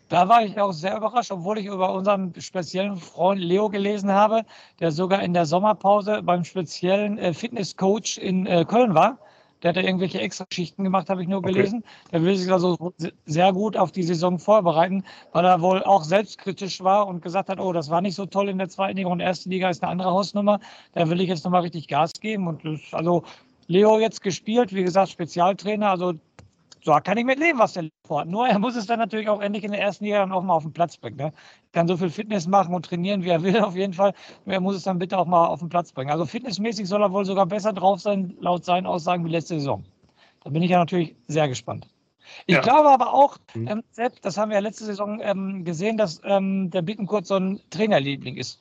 Da 0.09 0.29
war 0.29 0.45
ich 0.45 0.59
auch 0.61 0.73
sehr 0.73 0.97
überrascht, 0.97 1.31
obwohl 1.31 1.59
ich 1.59 1.67
über 1.67 1.95
unseren 1.95 2.35
speziellen 2.41 2.97
Freund 2.97 3.41
Leo 3.41 3.69
gelesen 3.69 4.11
habe, 4.11 4.43
der 4.81 4.91
sogar 4.91 5.23
in 5.23 5.35
der 5.35 5.47
Sommerpause 5.47 6.23
beim 6.23 6.43
speziellen 6.43 7.17
äh, 7.19 7.33
Fitnesscoach 7.33 8.19
in 8.21 8.45
äh, 8.47 8.65
Köln 8.65 8.95
war 8.95 9.19
der 9.63 9.71
hat 9.71 9.77
da 9.77 9.81
irgendwelche 9.81 10.21
extra 10.21 10.47
Schichten 10.53 10.85
gemacht, 10.85 11.11
habe 11.11 11.23
ich 11.23 11.29
nur 11.29 11.43
gelesen. 11.43 11.79
Okay. 11.79 12.09
Der 12.13 12.23
will 12.23 12.37
sich 12.37 12.51
also 12.53 12.93
sehr 13.27 13.53
gut 13.53 13.77
auf 13.77 13.93
die 13.93 14.03
Saison 14.03 14.39
vorbereiten, 14.39 15.05
weil 15.33 15.45
er 15.45 15.61
wohl 15.61 15.83
auch 15.83 16.05
selbstkritisch 16.05 16.83
war 16.83 17.07
und 17.07 17.23
gesagt 17.23 17.49
hat, 17.49 17.61
oh, 17.61 17.73
das 17.73 17.91
war 17.91 18.01
nicht 18.01 18.15
so 18.15 18.27
toll 18.27 18.49
in 18.49 18.59
der 18.59 18.69
zweiten 18.69 18.97
Liga 18.97 19.09
und 19.09 19.21
erste 19.21 19.49
Liga 19.49 19.69
ist 19.69 19.83
eine 19.83 19.93
andere 19.93 20.11
Hausnummer. 20.11 20.61
Da 20.93 21.09
will 21.09 21.21
ich 21.21 21.29
jetzt 21.29 21.45
nochmal 21.45 21.63
richtig 21.63 21.89
Gas 21.89 22.13
geben. 22.21 22.47
Und 22.47 22.65
das, 22.65 22.81
also 22.93 23.25
Leo 23.67 24.01
jetzt 24.01 24.23
gespielt, 24.23 24.75
wie 24.75 24.83
gesagt, 24.83 25.11
Spezialtrainer, 25.11 25.91
also 25.91 26.15
so 26.83 26.93
kann 27.05 27.19
ich 27.19 27.25
mit 27.25 27.39
leben, 27.39 27.59
was 27.59 27.75
der 27.75 27.89
vorhat. 28.07 28.29
Nur 28.29 28.49
er 28.49 28.59
muss 28.59 28.77
es 28.77 28.87
dann 28.87 28.99
natürlich 28.99 29.29
auch 29.29 29.41
endlich 29.41 29.65
in 29.65 29.73
der 29.73 29.81
ersten 29.81 30.05
Liga 30.05 30.19
dann 30.19 30.33
auch 30.33 30.43
mal 30.43 30.55
auf 30.55 30.63
den 30.63 30.73
Platz 30.73 30.97
bringen. 30.97 31.17
Ne? 31.17 31.25
Er 31.25 31.33
kann 31.73 31.89
so 31.89 31.97
viel 31.97 32.11
Fitness 32.11 32.47
machen 32.47 32.75
und 32.75 32.87
trainieren, 32.87 33.23
wie 33.23 33.29
er 33.29 33.43
will, 33.43 33.59
auf 33.61 33.77
jeden 33.77 33.93
Fall. 33.93 34.15
Nur 34.45 34.55
er 34.55 34.61
muss 34.61 34.77
es 34.77 34.85
dann 34.85 34.99
bitte 34.99 35.19
auch 35.19 35.27
mal 35.27 35.47
auf 35.47 35.61
den 35.61 35.69
Platz 35.69 35.93
bringen. 35.93 36.11
Also 36.11 36.25
fitnessmäßig 36.25 36.89
soll 36.89 37.03
er 37.03 37.13
wohl 37.13 37.25
sogar 37.25 37.47
besser 37.47 37.73
drauf 37.73 38.01
sein, 38.01 38.35
laut 38.41 38.65
seinen 38.65 38.87
Aussagen, 38.87 39.25
wie 39.25 39.31
letzte 39.31 39.55
Saison. 39.55 39.85
Da 40.43 40.51
bin 40.51 40.63
ich 40.63 40.71
ja 40.71 40.79
natürlich 40.79 41.17
sehr 41.29 41.49
gespannt. 41.49 41.87
Ich 42.47 42.55
ja. 42.55 42.61
glaube 42.61 42.91
aber 42.91 43.13
auch, 43.13 43.39
mhm. 43.55 43.69
ähm, 43.69 43.83
selbst, 43.91 44.25
das 44.25 44.37
haben 44.37 44.51
wir 44.51 44.57
ja 44.57 44.63
letzte 44.63 44.85
Saison 44.85 45.21
ähm, 45.21 45.65
gesehen, 45.65 45.97
dass 45.97 46.21
ähm, 46.25 46.71
der 46.71 46.83
Bittenkurt 46.83 47.27
so 47.27 47.37
ein 47.37 47.61
Trainerliebling 47.71 48.37
ist. 48.37 48.61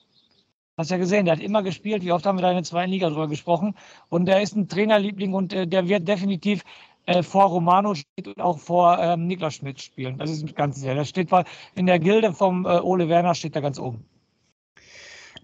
Hast 0.80 0.92
ja 0.92 0.98
gesehen, 0.98 1.26
der 1.26 1.36
hat 1.36 1.44
immer 1.44 1.62
gespielt. 1.62 2.04
Wie 2.04 2.14
oft 2.14 2.26
haben 2.26 2.38
wir 2.38 2.42
da 2.42 2.52
in 2.52 2.56
der 2.56 2.64
zweiten 2.64 2.90
Liga 2.90 3.10
drüber 3.10 3.28
gesprochen? 3.28 3.76
Und 4.08 4.28
der 4.28 4.42
ist 4.42 4.56
ein 4.56 4.70
Trainerliebling 4.70 5.34
und 5.34 5.52
äh, 5.52 5.68
der 5.68 5.90
wird 5.90 6.08
definitiv 6.08 6.64
äh, 7.06 7.24
vor 7.24 7.46
Romano 7.46 7.96
steht 7.96 8.28
und 8.28 8.40
auch 8.40 8.60
vor 8.60 8.98
ähm, 9.00 9.28
Niklas 9.28 9.56
Schmidt 9.56 9.82
spielen. 9.82 10.18
Das 10.18 10.30
ist 10.30 10.56
ganz 10.56 10.80
sicher. 10.80 10.96
Das 10.96 11.10
steht 11.10 11.30
in 11.76 11.86
der 11.86 12.00
Gilde 12.00 12.34
vom 12.34 12.66
äh, 12.66 12.80
Ole 12.80 13.10
Werner 13.10 13.36
steht 13.36 13.56
da 13.56 13.62
ganz 13.62 13.80
oben. 13.80 14.06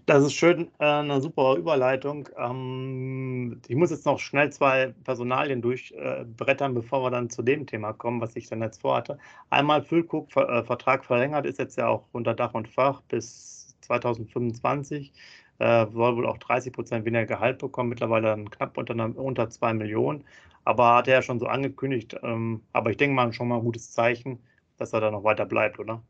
Das 0.06 0.22
ist 0.22 0.34
schön, 0.34 0.70
äh, 0.78 0.84
eine 0.84 1.20
super 1.20 1.56
Überleitung. 1.56 2.28
Ähm, 2.38 3.60
ich 3.66 3.74
muss 3.74 3.90
jetzt 3.90 4.06
noch 4.06 4.20
schnell 4.20 4.52
zwei 4.52 4.94
Personalien 5.02 5.60
durchbrettern, 5.60 6.74
bevor 6.74 7.02
wir 7.02 7.10
dann 7.10 7.28
zu 7.28 7.42
dem 7.42 7.66
Thema 7.66 7.92
kommen, 7.92 8.20
was 8.20 8.36
ich 8.36 8.48
dann 8.48 8.62
jetzt 8.62 8.82
vorhatte. 8.82 9.18
Einmal 9.50 9.82
Füllkuck, 9.82 10.28
äh, 10.36 10.62
Vertrag 10.62 11.04
verlängert, 11.04 11.44
ist 11.44 11.58
jetzt 11.58 11.76
ja 11.76 11.88
auch 11.88 12.04
unter 12.12 12.34
Dach 12.34 12.54
und 12.54 12.68
Fach 12.68 13.02
bis 13.08 13.76
2025. 13.80 15.12
Äh, 15.58 15.86
soll 15.92 16.16
wohl 16.16 16.26
auch 16.26 16.38
30 16.38 16.72
Prozent 16.72 17.04
weniger 17.04 17.26
Gehalt 17.26 17.58
bekommen, 17.58 17.88
mittlerweile 17.88 18.28
dann 18.28 18.50
knapp 18.50 18.76
unter, 18.76 18.94
unter 19.16 19.50
2 19.50 19.74
Millionen. 19.74 20.24
Aber 20.64 20.96
hat 20.96 21.08
er 21.08 21.14
ja 21.14 21.22
schon 21.22 21.38
so 21.38 21.46
angekündigt. 21.46 22.16
Ähm, 22.22 22.62
aber 22.72 22.90
ich 22.90 22.96
denke 22.96 23.14
mal 23.14 23.32
schon 23.32 23.48
mal 23.48 23.56
ein 23.56 23.64
gutes 23.64 23.92
Zeichen, 23.92 24.42
dass 24.76 24.92
er 24.92 25.00
da 25.00 25.10
noch 25.10 25.24
weiter 25.24 25.46
bleibt, 25.46 25.78
oder? 25.78 26.02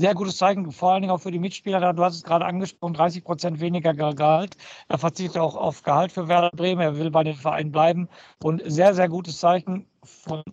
Sehr 0.00 0.14
gutes 0.14 0.36
Zeichen, 0.36 0.70
vor 0.70 0.92
allen 0.92 1.02
Dingen 1.02 1.10
auch 1.12 1.20
für 1.20 1.32
die 1.32 1.40
Mitspieler. 1.40 1.92
Du 1.92 2.04
hast 2.04 2.14
es 2.14 2.22
gerade 2.22 2.44
angesprochen, 2.44 2.94
30 2.94 3.24
Prozent 3.24 3.58
weniger 3.58 3.94
Gehalt. 3.94 4.56
Er 4.86 4.96
verzichtet 4.96 5.38
auch 5.38 5.56
auf 5.56 5.82
Gehalt 5.82 6.12
für 6.12 6.28
Werder 6.28 6.50
Bremen. 6.50 6.80
Er 6.80 6.96
will 6.98 7.10
bei 7.10 7.24
den 7.24 7.34
Vereinen 7.34 7.72
bleiben. 7.72 8.08
Und 8.40 8.62
sehr, 8.64 8.94
sehr 8.94 9.08
gutes 9.08 9.40
Zeichen 9.40 9.88
von, 10.04 10.44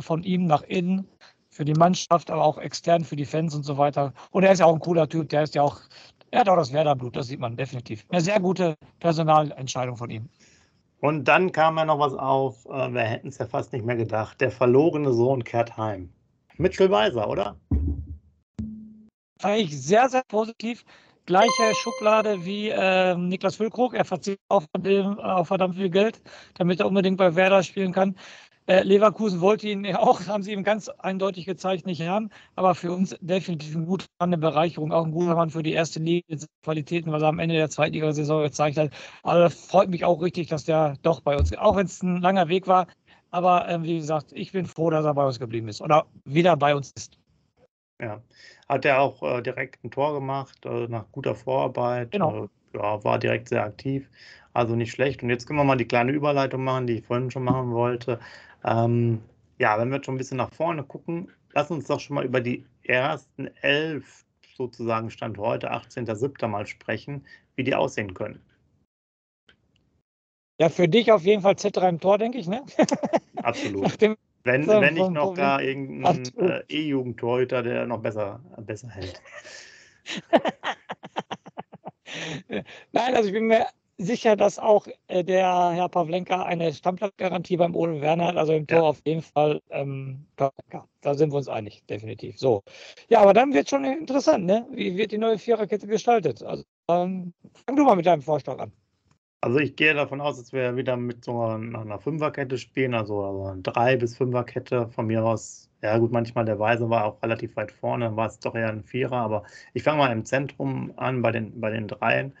von 0.00 0.22
ihm 0.24 0.44
nach 0.44 0.62
innen 0.64 1.08
für 1.48 1.64
die 1.64 1.72
Mannschaft, 1.72 2.30
aber 2.30 2.44
auch 2.44 2.58
extern 2.58 3.02
für 3.04 3.16
die 3.16 3.24
Fans 3.24 3.54
und 3.54 3.62
so 3.62 3.78
weiter. 3.78 4.12
Und 4.30 4.42
er 4.42 4.52
ist 4.52 4.58
ja 4.58 4.66
auch 4.66 4.74
ein 4.74 4.80
cooler 4.80 5.08
Typ. 5.08 5.30
Der 5.30 5.44
ist 5.44 5.54
ja 5.54 5.62
auch, 5.62 5.80
er 6.32 6.40
hat 6.40 6.48
auch 6.48 6.56
das 6.56 6.72
Werder-Blut, 6.72 7.14
das 7.14 7.28
sieht 7.28 7.40
man 7.40 7.56
definitiv. 7.56 8.06
Eine 8.08 8.22
sehr 8.22 8.40
gute 8.40 8.74
Personalentscheidung 9.00 9.96
von 9.96 10.08
ihm. 10.08 10.28
Und 11.00 11.24
dann 11.24 11.52
kam 11.52 11.76
ja 11.76 11.84
noch 11.84 11.98
was 11.98 12.14
auf, 12.14 12.64
äh, 12.66 12.92
wir 12.92 13.02
hätten 13.02 13.28
es 13.28 13.38
ja 13.38 13.46
fast 13.46 13.72
nicht 13.72 13.84
mehr 13.84 13.96
gedacht. 13.96 14.40
Der 14.40 14.50
verlorene 14.50 15.12
Sohn 15.12 15.44
kehrt 15.44 15.76
heim. 15.76 16.08
Mitchell 16.56 16.90
Weiser, 16.90 17.28
oder? 17.28 17.56
Fand 19.40 19.58
ich 19.58 19.78
sehr, 19.78 20.08
sehr 20.08 20.22
positiv. 20.26 20.84
Gleiche 21.26 21.74
Schublade 21.74 22.44
wie 22.44 22.70
äh, 22.70 23.14
Niklas 23.14 23.56
Füllkrug. 23.56 23.94
Er 23.94 24.04
verzichtet 24.04 24.40
auf, 24.48 24.64
dem, 24.78 25.18
auf 25.18 25.48
verdammt 25.48 25.74
viel 25.74 25.90
Geld, 25.90 26.22
damit 26.54 26.80
er 26.80 26.86
unbedingt 26.86 27.18
bei 27.18 27.34
Werder 27.34 27.62
spielen 27.62 27.92
kann. 27.92 28.16
Äh, 28.72 28.84
Leverkusen 28.84 29.42
wollte 29.42 29.68
ihn 29.68 29.84
ja 29.84 29.98
auch, 29.98 30.26
haben 30.28 30.42
sie 30.42 30.52
ihm 30.52 30.64
ganz 30.64 30.88
eindeutig 30.88 31.44
gezeigt, 31.44 31.84
nicht 31.84 32.00
haben. 32.00 32.30
Aber 32.56 32.74
für 32.74 32.90
uns 32.90 33.14
definitiv 33.20 33.76
ein 33.76 33.84
guter 33.84 34.06
Mann, 34.18 34.30
eine 34.30 34.38
Bereicherung, 34.38 34.92
auch 34.92 35.04
ein 35.04 35.12
guter 35.12 35.34
Mann 35.34 35.50
für 35.50 35.62
die 35.62 35.72
erste 35.72 36.00
Liga, 36.00 36.38
Qualitäten, 36.62 37.12
was 37.12 37.20
er 37.20 37.28
am 37.28 37.38
Ende 37.38 37.54
der 37.54 37.68
Zweitligasaison 37.68 38.42
gezeigt 38.42 38.78
hat. 38.78 38.90
Das 39.24 39.66
freut 39.66 39.90
mich 39.90 40.06
auch 40.06 40.22
richtig, 40.22 40.48
dass 40.48 40.64
der 40.64 40.96
doch 41.02 41.20
bei 41.20 41.36
uns, 41.36 41.54
auch 41.58 41.76
wenn 41.76 41.84
es 41.84 42.02
ein 42.02 42.22
langer 42.22 42.48
Weg 42.48 42.66
war. 42.66 42.86
Aber 43.30 43.68
äh, 43.68 43.82
wie 43.82 43.98
gesagt, 43.98 44.32
ich 44.32 44.52
bin 44.52 44.64
froh, 44.64 44.88
dass 44.88 45.04
er 45.04 45.12
bei 45.12 45.26
uns 45.26 45.38
geblieben 45.38 45.68
ist 45.68 45.82
oder 45.82 46.06
wieder 46.24 46.56
bei 46.56 46.74
uns 46.74 46.92
ist. 46.92 47.18
Ja, 48.00 48.22
hat 48.70 48.86
er 48.86 49.02
auch 49.02 49.22
äh, 49.22 49.42
direkt 49.42 49.84
ein 49.84 49.90
Tor 49.90 50.14
gemacht, 50.14 50.64
äh, 50.64 50.88
nach 50.88 51.04
guter 51.12 51.34
Vorarbeit. 51.34 52.10
Genau. 52.10 52.48
Ja, 52.74 53.02
war 53.04 53.18
direkt 53.18 53.48
sehr 53.48 53.64
aktiv. 53.64 54.08
Also 54.52 54.76
nicht 54.76 54.92
schlecht. 54.92 55.22
Und 55.22 55.30
jetzt 55.30 55.46
können 55.46 55.58
wir 55.58 55.64
mal 55.64 55.76
die 55.76 55.88
kleine 55.88 56.12
Überleitung 56.12 56.64
machen, 56.64 56.86
die 56.86 56.98
ich 56.98 57.06
vorhin 57.06 57.30
schon 57.30 57.44
machen 57.44 57.72
wollte. 57.72 58.20
Ähm, 58.64 59.22
ja, 59.58 59.78
wenn 59.78 59.88
wir 59.88 59.96
jetzt 59.96 60.06
schon 60.06 60.14
ein 60.14 60.18
bisschen 60.18 60.36
nach 60.36 60.52
vorne 60.52 60.82
gucken, 60.82 61.30
lass 61.52 61.70
uns 61.70 61.86
doch 61.86 62.00
schon 62.00 62.14
mal 62.14 62.24
über 62.24 62.40
die 62.40 62.64
ersten 62.82 63.48
elf, 63.62 64.24
sozusagen 64.56 65.10
Stand 65.10 65.38
heute, 65.38 65.72
18.07. 65.72 66.46
mal 66.48 66.66
sprechen, 66.66 67.24
wie 67.56 67.64
die 67.64 67.74
aussehen 67.74 68.14
können. 68.14 68.40
Ja, 70.60 70.68
für 70.68 70.88
dich 70.88 71.10
auf 71.10 71.22
jeden 71.22 71.42
Fall 71.42 71.54
Z3 71.54 71.88
im 71.88 72.00
Tor, 72.00 72.18
denke 72.18 72.38
ich, 72.38 72.46
ne? 72.46 72.62
Absolut. 73.42 74.00
wenn, 74.44 74.66
wenn 74.66 74.94
nicht 74.94 75.10
noch 75.10 75.34
gar 75.34 75.62
irgendein 75.62 76.22
äh, 76.38 76.62
E-Jugendtorhüter, 76.68 77.62
der 77.62 77.86
noch 77.86 78.00
besser, 78.00 78.40
besser 78.58 78.88
hält. 78.90 79.20
Nein, 82.92 83.14
also 83.14 83.28
ich 83.28 83.34
bin 83.34 83.46
mir 83.46 83.66
sicher, 83.98 84.36
dass 84.36 84.58
auch 84.58 84.86
äh, 85.08 85.24
der 85.24 85.70
Herr 85.72 85.88
Pavlenka 85.88 86.42
eine 86.42 86.72
Stammplatzgarantie 86.72 87.56
beim 87.56 87.74
Ole 87.76 88.00
Werner 88.00 88.26
hat, 88.28 88.36
also 88.36 88.52
im 88.52 88.66
Tor 88.66 88.78
ja. 88.78 88.84
auf 88.84 89.00
jeden 89.04 89.22
Fall 89.22 89.60
ähm, 89.70 90.26
Pavlenka. 90.36 90.88
Da 91.00 91.14
sind 91.14 91.32
wir 91.32 91.36
uns 91.36 91.48
einig, 91.48 91.84
definitiv. 91.86 92.38
So. 92.38 92.62
Ja, 93.08 93.20
aber 93.20 93.32
dann 93.34 93.52
wird 93.52 93.68
schon 93.68 93.84
interessant, 93.84 94.44
ne? 94.44 94.66
Wie 94.72 94.96
wird 94.96 95.12
die 95.12 95.18
neue 95.18 95.38
Viererkette 95.38 95.86
gestaltet? 95.86 96.42
Also 96.42 96.64
ähm, 96.88 97.32
fang 97.66 97.76
du 97.76 97.84
mal 97.84 97.96
mit 97.96 98.06
deinem 98.06 98.22
Vorschlag 98.22 98.58
an. 98.58 98.72
Also 99.44 99.58
ich 99.58 99.74
gehe 99.74 99.92
davon 99.92 100.20
aus, 100.20 100.36
dass 100.38 100.52
wir 100.52 100.76
wieder 100.76 100.96
mit 100.96 101.24
so 101.24 101.42
einer, 101.42 101.98
Fünferkette 101.98 102.58
spielen, 102.58 102.94
also, 102.94 103.24
also 103.24 103.46
eine 103.46 103.62
Drei- 103.62 103.96
bis 103.96 104.16
Fünferkette. 104.16 104.88
Von 104.90 105.08
mir 105.08 105.24
aus, 105.24 105.68
ja 105.82 105.98
gut, 105.98 106.12
manchmal 106.12 106.44
der 106.44 106.60
Weise 106.60 106.88
war 106.90 107.04
auch 107.04 107.22
relativ 107.22 107.56
weit 107.56 107.72
vorne, 107.72 108.04
dann 108.04 108.16
war 108.16 108.28
es 108.28 108.38
doch 108.38 108.54
eher 108.54 108.68
ein 108.68 108.84
Vierer, 108.84 109.16
aber 109.16 109.42
ich 109.74 109.82
fange 109.82 109.98
mal 109.98 110.12
im 110.12 110.24
Zentrum 110.24 110.92
an 110.96 111.22
bei 111.22 111.32
den, 111.32 111.60
bei 111.60 111.70
den 111.70 111.88
Dreien. 111.88 112.34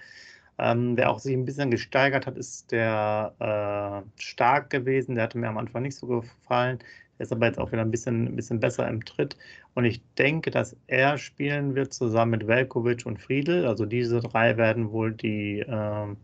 Ähm, 0.58 0.96
wer 0.96 1.10
auch 1.10 1.18
sich 1.18 1.34
ein 1.34 1.44
bisschen 1.44 1.70
gesteigert 1.72 2.26
hat, 2.26 2.36
ist 2.38 2.72
der 2.72 3.34
äh, 3.40 4.22
Stark 4.22 4.70
gewesen. 4.70 5.16
Der 5.16 5.24
hatte 5.24 5.38
mir 5.38 5.48
am 5.48 5.58
Anfang 5.58 5.82
nicht 5.82 5.96
so 5.96 6.06
gefallen. 6.06 6.78
Der 7.18 7.24
ist 7.26 7.32
aber 7.32 7.46
jetzt 7.46 7.58
auch 7.58 7.72
wieder 7.72 7.82
ein 7.82 7.90
bisschen, 7.90 8.26
ein 8.28 8.36
bisschen 8.36 8.60
besser 8.60 8.88
im 8.88 9.04
Tritt. 9.04 9.36
Und 9.74 9.86
ich 9.86 10.02
denke, 10.18 10.50
dass 10.52 10.76
er 10.86 11.18
spielen 11.18 11.74
wird 11.74 11.92
zusammen 11.94 12.32
mit 12.32 12.46
Velkovic 12.46 13.06
und 13.06 13.20
Friedel. 13.20 13.66
Also 13.66 13.86
diese 13.86 14.20
drei 14.20 14.56
werden 14.56 14.92
wohl 14.92 15.12
die 15.12 15.60
äh, 15.60 16.16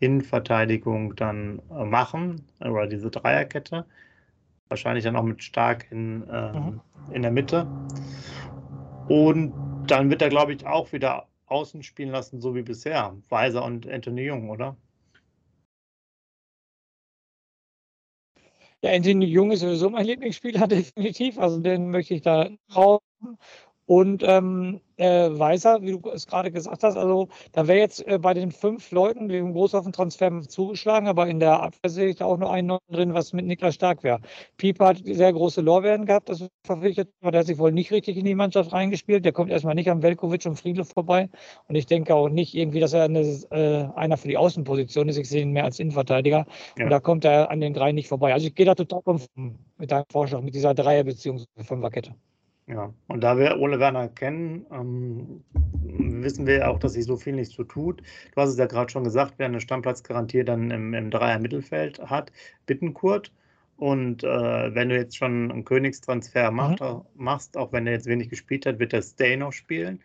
Innenverteidigung 0.00 1.14
dann 1.14 1.62
äh, 1.70 1.84
machen. 1.84 2.42
Oder 2.60 2.86
diese 2.86 3.10
Dreierkette. 3.10 3.86
Wahrscheinlich 4.68 5.04
dann 5.04 5.16
auch 5.16 5.22
mit 5.22 5.42
Stark 5.42 5.86
in, 5.90 6.28
äh, 6.28 6.52
mhm. 6.52 6.80
in 7.12 7.22
der 7.22 7.30
Mitte. 7.30 7.66
Und 9.08 9.52
dann 9.86 10.10
wird 10.10 10.22
er, 10.22 10.28
glaube 10.28 10.52
ich, 10.52 10.66
auch 10.66 10.92
wieder 10.92 11.26
außen 11.46 11.82
spielen 11.82 12.10
lassen, 12.10 12.40
so 12.40 12.54
wie 12.54 12.62
bisher. 12.62 13.16
Weiser 13.28 13.64
und 13.64 13.88
Anthony 13.88 14.22
Jung, 14.22 14.50
oder? 14.50 14.76
Ja, 18.82 18.92
Anthony 18.92 19.26
Jung 19.26 19.50
ist 19.50 19.60
sowieso 19.60 19.90
mein 19.90 20.06
Lieblingsspieler, 20.06 20.66
definitiv. 20.68 21.38
Also 21.38 21.60
den 21.60 21.90
möchte 21.90 22.14
ich 22.14 22.22
da 22.22 22.48
rauchen. 22.74 23.02
Und 23.90 24.22
ähm, 24.24 24.80
äh, 24.98 25.30
Weiser, 25.36 25.82
wie 25.82 25.98
du 25.98 26.10
es 26.10 26.28
gerade 26.28 26.52
gesagt 26.52 26.84
hast, 26.84 26.96
also 26.96 27.26
da 27.50 27.66
wäre 27.66 27.80
jetzt 27.80 28.06
äh, 28.06 28.20
bei 28.20 28.34
den 28.34 28.52
fünf 28.52 28.92
Leuten, 28.92 29.28
die 29.28 29.36
im 29.36 29.52
großen 29.52 29.90
Transfer 29.90 30.42
zugeschlagen, 30.42 31.08
aber 31.08 31.26
in 31.26 31.40
der 31.40 31.60
Abwehr 31.60 31.90
sehe 31.90 32.06
ich 32.06 32.14
da 32.14 32.26
auch 32.26 32.38
nur 32.38 32.52
einen 32.52 32.68
neuen 32.68 32.78
drin, 32.88 33.14
was 33.14 33.32
mit 33.32 33.46
Niklas 33.46 33.74
Stark 33.74 34.04
wäre. 34.04 34.20
Pieper 34.58 34.86
hat 34.86 34.98
sehr 35.04 35.32
große 35.32 35.60
Lorbeeren 35.60 36.06
gehabt, 36.06 36.28
das 36.28 36.46
verpflichtet, 36.64 37.08
aber 37.20 37.32
der 37.32 37.40
hat 37.40 37.48
sich 37.48 37.58
wohl 37.58 37.72
nicht 37.72 37.90
richtig 37.90 38.16
in 38.16 38.24
die 38.24 38.36
Mannschaft 38.36 38.72
reingespielt. 38.72 39.24
Der 39.24 39.32
kommt 39.32 39.50
erstmal 39.50 39.74
nicht 39.74 39.90
am 39.90 40.04
Velkovic 40.04 40.46
und 40.46 40.54
Friedle 40.54 40.84
vorbei. 40.84 41.28
Und 41.66 41.74
ich 41.74 41.86
denke 41.86 42.14
auch 42.14 42.28
nicht 42.28 42.54
irgendwie, 42.54 42.78
dass 42.78 42.92
er 42.92 43.02
eine, 43.02 43.22
äh, 43.22 43.88
einer 43.96 44.18
für 44.18 44.28
die 44.28 44.36
Außenposition 44.36 45.08
ist. 45.08 45.16
Ich 45.16 45.28
sehe 45.28 45.42
ihn 45.42 45.50
mehr 45.50 45.64
als 45.64 45.80
Innenverteidiger. 45.80 46.46
Ja. 46.78 46.84
Und 46.84 46.90
da 46.90 47.00
kommt 47.00 47.24
er 47.24 47.50
an 47.50 47.60
den 47.60 47.74
drei 47.74 47.90
nicht 47.90 48.06
vorbei. 48.06 48.32
Also 48.32 48.46
ich 48.46 48.54
gehe 48.54 48.66
da 48.66 48.76
total 48.76 49.02
mit 49.78 49.90
deinem 49.90 50.04
Vorschlag, 50.12 50.42
mit 50.42 50.54
dieser 50.54 50.74
Dreier- 50.74 51.02
bzw. 51.02 51.44
Fünferkette. 51.64 52.14
Ja, 52.70 52.94
und 53.08 53.20
da 53.24 53.36
wir 53.36 53.58
Ole 53.58 53.80
Werner 53.80 54.08
kennen, 54.08 54.64
ähm, 54.70 55.42
wissen 56.22 56.46
wir 56.46 56.70
auch, 56.70 56.78
dass 56.78 56.92
sich 56.92 57.04
so 57.04 57.16
viel 57.16 57.32
nicht 57.32 57.50
so 57.50 57.64
tut. 57.64 58.00
Du 58.00 58.40
hast 58.40 58.50
es 58.50 58.58
ja 58.58 58.66
gerade 58.66 58.92
schon 58.92 59.02
gesagt, 59.02 59.34
wer 59.38 59.46
eine 59.46 59.60
Stammplatzgarantie 59.60 60.44
dann 60.44 60.70
im, 60.70 60.94
im 60.94 61.10
Dreier-Mittelfeld 61.10 61.98
hat, 61.98 62.30
Bittenkurt. 62.66 63.32
Und 63.76 64.22
äh, 64.22 64.74
wenn 64.74 64.90
du 64.90 64.96
jetzt 64.96 65.16
schon 65.16 65.50
einen 65.50 65.64
Königstransfer 65.64 66.52
macht, 66.52 66.80
mhm. 66.80 67.02
machst, 67.16 67.56
auch 67.56 67.72
wenn 67.72 67.88
er 67.88 67.94
jetzt 67.94 68.06
wenig 68.06 68.28
gespielt 68.28 68.66
hat, 68.66 68.78
wird 68.78 68.92
der 68.92 69.02
Stay 69.02 69.36
noch 69.36 69.52
spielen 69.52 70.00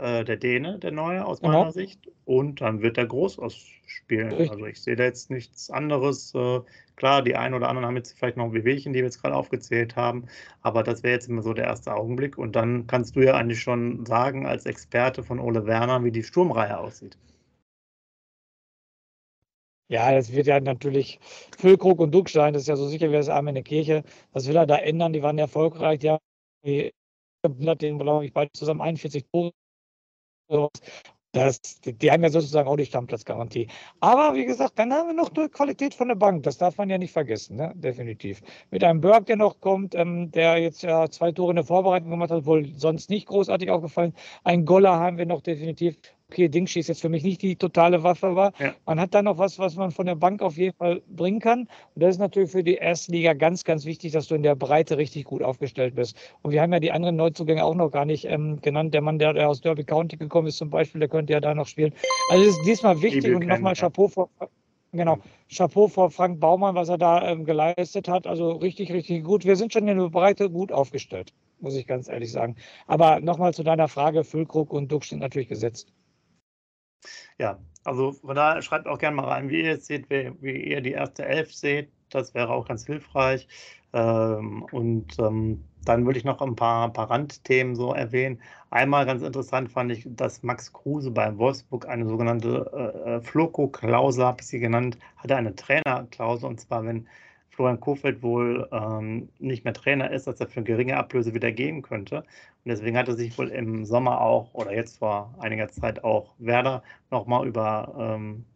äh, 0.00 0.24
der 0.24 0.36
Däne, 0.36 0.78
der 0.78 0.90
Neue 0.90 1.24
aus 1.24 1.42
meiner 1.42 1.60
genau. 1.60 1.70
Sicht. 1.70 2.10
Und 2.24 2.60
dann 2.60 2.82
wird 2.82 2.98
er 2.98 3.06
groß 3.06 3.38
ausspielen. 3.38 4.32
Also 4.50 4.66
ich 4.66 4.80
sehe 4.80 4.96
da 4.96 5.04
jetzt 5.04 5.30
nichts 5.30 5.70
anderes. 5.70 6.34
Äh, 6.34 6.60
klar, 6.96 7.22
die 7.22 7.36
einen 7.36 7.54
oder 7.54 7.68
anderen 7.68 7.86
haben 7.86 7.96
jetzt 7.96 8.18
vielleicht 8.18 8.36
noch 8.36 8.52
Wehwehchen, 8.52 8.92
die 8.92 9.00
wir 9.00 9.06
jetzt 9.06 9.20
gerade 9.20 9.34
aufgezählt 9.34 9.96
haben. 9.96 10.26
Aber 10.62 10.82
das 10.82 11.02
wäre 11.02 11.14
jetzt 11.14 11.28
immer 11.28 11.42
so 11.42 11.52
der 11.52 11.64
erste 11.64 11.94
Augenblick. 11.94 12.38
Und 12.38 12.56
dann 12.56 12.86
kannst 12.86 13.16
du 13.16 13.20
ja 13.20 13.34
eigentlich 13.34 13.60
schon 13.60 14.06
sagen, 14.06 14.46
als 14.46 14.66
Experte 14.66 15.22
von 15.22 15.38
Ole 15.38 15.66
Werner, 15.66 16.02
wie 16.04 16.12
die 16.12 16.22
Sturmreihe 16.22 16.78
aussieht. 16.78 17.16
Ja, 19.88 20.12
das 20.12 20.32
wird 20.32 20.46
ja 20.46 20.60
natürlich 20.60 21.18
Füllkrug 21.58 21.98
und 21.98 22.14
Duckstein, 22.14 22.54
das 22.54 22.62
ist 22.62 22.68
ja 22.68 22.76
so 22.76 22.86
sicher 22.86 23.08
wie 23.08 23.14
das 23.14 23.28
Arm 23.28 23.48
in 23.48 23.56
der 23.56 23.64
Kirche. 23.64 24.04
Was 24.32 24.46
will 24.46 24.54
er 24.54 24.66
da 24.66 24.76
ändern? 24.76 25.12
Die 25.12 25.22
waren 25.22 25.36
erfolgreich. 25.36 25.98
Die 25.98 26.10
haben 26.10 26.20
den, 26.62 27.98
glaube 27.98 28.24
ich, 28.24 28.32
beide 28.32 28.52
zusammen 28.52 28.82
41 28.82 29.26
Tore 29.32 29.52
das, 31.32 31.60
die 31.84 32.10
haben 32.10 32.22
ja 32.24 32.30
sozusagen 32.30 32.68
auch 32.68 32.76
die 32.76 32.86
Stammplatzgarantie. 32.86 33.68
Aber 34.00 34.34
wie 34.34 34.44
gesagt, 34.44 34.78
dann 34.78 34.92
haben 34.92 35.08
wir 35.08 35.14
noch 35.14 35.30
eine 35.36 35.48
Qualität 35.48 35.94
von 35.94 36.08
der 36.08 36.16
Bank. 36.16 36.42
Das 36.42 36.58
darf 36.58 36.76
man 36.76 36.90
ja 36.90 36.98
nicht 36.98 37.12
vergessen, 37.12 37.56
ne? 37.56 37.72
definitiv. 37.76 38.40
Mit 38.70 38.82
einem 38.82 39.00
Berg, 39.00 39.26
der 39.26 39.36
noch 39.36 39.60
kommt, 39.60 39.94
ähm, 39.94 40.30
der 40.32 40.58
jetzt 40.58 40.82
ja 40.82 41.08
zwei 41.08 41.30
Tore 41.30 41.52
in 41.52 41.56
der 41.56 41.64
Vorbereitung 41.64 42.10
gemacht 42.10 42.30
hat, 42.30 42.46
wohl 42.46 42.66
sonst 42.74 43.10
nicht 43.10 43.26
großartig 43.26 43.70
aufgefallen. 43.70 44.12
Ein 44.42 44.64
Goller 44.64 44.98
haben 44.98 45.18
wir 45.18 45.26
noch 45.26 45.40
definitiv 45.40 45.96
okay, 46.30 46.48
Dingshi 46.48 46.78
ist 46.78 46.88
jetzt 46.88 47.00
für 47.00 47.08
mich 47.08 47.24
nicht 47.24 47.42
die 47.42 47.56
totale 47.56 48.04
Waffe, 48.04 48.28
aber 48.28 48.52
ja. 48.60 48.72
man 48.86 49.00
hat 49.00 49.14
da 49.14 49.22
noch 49.22 49.38
was, 49.38 49.58
was 49.58 49.74
man 49.74 49.90
von 49.90 50.06
der 50.06 50.14
Bank 50.14 50.42
auf 50.42 50.56
jeden 50.56 50.76
Fall 50.76 51.02
bringen 51.08 51.40
kann. 51.40 51.60
Und 51.94 52.02
das 52.02 52.10
ist 52.10 52.18
natürlich 52.18 52.52
für 52.52 52.62
die 52.62 52.74
erste 52.74 53.10
Liga 53.10 53.32
ganz, 53.32 53.64
ganz 53.64 53.84
wichtig, 53.84 54.12
dass 54.12 54.28
du 54.28 54.36
in 54.36 54.44
der 54.44 54.54
Breite 54.54 54.96
richtig 54.96 55.24
gut 55.24 55.42
aufgestellt 55.42 55.96
bist. 55.96 56.16
Und 56.42 56.52
wir 56.52 56.62
haben 56.62 56.72
ja 56.72 56.78
die 56.78 56.92
anderen 56.92 57.16
Neuzugänge 57.16 57.64
auch 57.64 57.74
noch 57.74 57.90
gar 57.90 58.04
nicht 58.04 58.26
ähm, 58.26 58.60
genannt. 58.60 58.94
Der 58.94 59.00
Mann, 59.00 59.18
der, 59.18 59.32
der, 59.32 59.48
aus 59.48 59.60
Derby 59.60 59.82
County 59.82 60.16
gekommen 60.16 60.46
ist 60.46 60.58
zum 60.58 60.70
Beispiel, 60.70 61.00
der 61.00 61.08
könnte 61.08 61.32
ja 61.32 61.40
da 61.40 61.52
noch 61.54 61.66
spielen. 61.66 61.92
Also 62.30 62.44
das 62.44 62.56
ist 62.56 62.66
diesmal 62.66 63.02
wichtig 63.02 63.34
und 63.34 63.46
nochmal 63.46 63.74
Chapeau 63.74 64.06
vor, 64.06 64.30
Genau, 64.92 65.18
Chapeau 65.48 65.86
vor 65.86 66.10
Frank 66.10 66.40
Baumann, 66.40 66.74
was 66.74 66.88
er 66.88 66.98
da 66.98 67.28
ähm, 67.28 67.44
geleistet 67.44 68.08
hat. 68.08 68.26
Also 68.26 68.52
richtig, 68.52 68.92
richtig 68.92 69.22
gut. 69.22 69.44
Wir 69.44 69.54
sind 69.54 69.72
schon 69.72 69.86
in 69.86 69.98
der 69.98 70.08
Breite 70.08 70.50
gut 70.50 70.72
aufgestellt, 70.72 71.32
muss 71.60 71.76
ich 71.76 71.86
ganz 71.86 72.08
ehrlich 72.08 72.32
sagen. 72.32 72.56
Aber 72.88 73.20
nochmal 73.20 73.54
zu 73.54 73.62
deiner 73.62 73.86
Frage, 73.86 74.24
Füllkrug 74.24 74.72
und 74.72 74.90
Duck 74.90 75.04
sind 75.04 75.20
natürlich 75.20 75.48
gesetzt. 75.48 75.92
Ja, 77.38 77.58
also 77.84 78.12
von 78.12 78.36
daher 78.36 78.62
schreibt 78.62 78.86
auch 78.86 78.98
gerne 78.98 79.16
mal 79.16 79.28
rein, 79.28 79.48
wie 79.48 79.62
ihr 79.62 79.74
es 79.74 79.86
seht, 79.86 80.10
wie, 80.10 80.32
wie 80.40 80.64
ihr 80.64 80.80
die 80.80 80.92
erste 80.92 81.24
Elf 81.24 81.54
seht. 81.54 81.90
Das 82.10 82.34
wäre 82.34 82.50
auch 82.50 82.66
ganz 82.68 82.86
hilfreich. 82.86 83.48
Ähm, 83.92 84.64
und 84.72 85.18
ähm, 85.18 85.64
dann 85.84 86.06
würde 86.06 86.18
ich 86.18 86.24
noch 86.24 86.40
ein 86.40 86.56
paar, 86.56 86.92
paar 86.92 87.10
Randthemen 87.10 87.74
so 87.74 87.92
erwähnen. 87.94 88.40
Einmal 88.70 89.06
ganz 89.06 89.22
interessant 89.22 89.70
fand 89.72 89.90
ich, 89.92 90.06
dass 90.08 90.42
Max 90.42 90.72
Kruse 90.72 91.10
bei 91.10 91.36
Wolfsburg 91.38 91.88
eine 91.88 92.06
sogenannte 92.06 92.70
äh, 92.72 93.16
äh 93.16 93.20
Floco-Klausel, 93.20 94.24
habe 94.24 94.42
ich 94.42 94.46
sie 94.46 94.60
genannt, 94.60 94.98
hatte 95.16 95.36
eine 95.36 95.54
Trainerklausel. 95.54 96.48
Und 96.48 96.60
zwar, 96.60 96.84
wenn 96.84 97.08
Florian 97.60 97.80
Kofeld 97.80 98.22
wohl 98.22 98.66
ähm, 98.72 99.28
nicht 99.38 99.64
mehr 99.64 99.74
Trainer 99.74 100.10
ist, 100.10 100.26
dass 100.26 100.40
er 100.40 100.48
für 100.48 100.62
geringe 100.62 100.96
Ablöse 100.96 101.34
wieder 101.34 101.52
gehen 101.52 101.82
könnte. 101.82 102.20
Und 102.20 102.24
deswegen 102.64 102.96
hat 102.96 103.08
er 103.08 103.16
sich 103.16 103.36
wohl 103.36 103.48
im 103.48 103.84
Sommer 103.84 104.22
auch 104.22 104.54
oder 104.54 104.74
jetzt 104.74 104.96
vor 104.96 105.34
einiger 105.40 105.68
Zeit 105.68 106.02
auch 106.02 106.32
Werder 106.38 106.82
nochmal 107.10 107.46
über 107.46 107.94
ähm, 107.98 108.46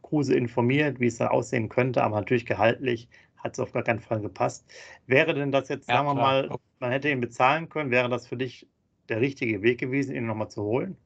Kruse 0.00 0.34
informiert, 0.34 1.00
wie 1.00 1.08
es 1.08 1.18
da 1.18 1.26
aussehen 1.26 1.68
könnte, 1.68 2.02
aber 2.02 2.16
natürlich 2.16 2.46
gehaltlich 2.46 3.10
hat 3.36 3.52
es 3.52 3.60
auf 3.60 3.72
gar 3.72 3.82
keinen 3.82 4.00
Fall 4.00 4.22
gepasst. 4.22 4.64
Wäre 5.06 5.34
denn 5.34 5.52
das 5.52 5.68
jetzt, 5.68 5.90
ja, 5.90 5.96
sagen 5.96 6.08
wir 6.08 6.14
klar. 6.14 6.48
mal, 6.48 6.58
man 6.78 6.92
hätte 6.92 7.10
ihn 7.10 7.20
bezahlen 7.20 7.68
können, 7.68 7.90
wäre 7.90 8.08
das 8.08 8.26
für 8.26 8.38
dich 8.38 8.66
der 9.10 9.20
richtige 9.20 9.60
Weg 9.60 9.80
gewesen, 9.80 10.16
ihn 10.16 10.24
nochmal 10.24 10.48
zu 10.48 10.62
holen? 10.62 10.96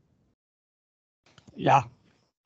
Ja, 1.56 1.90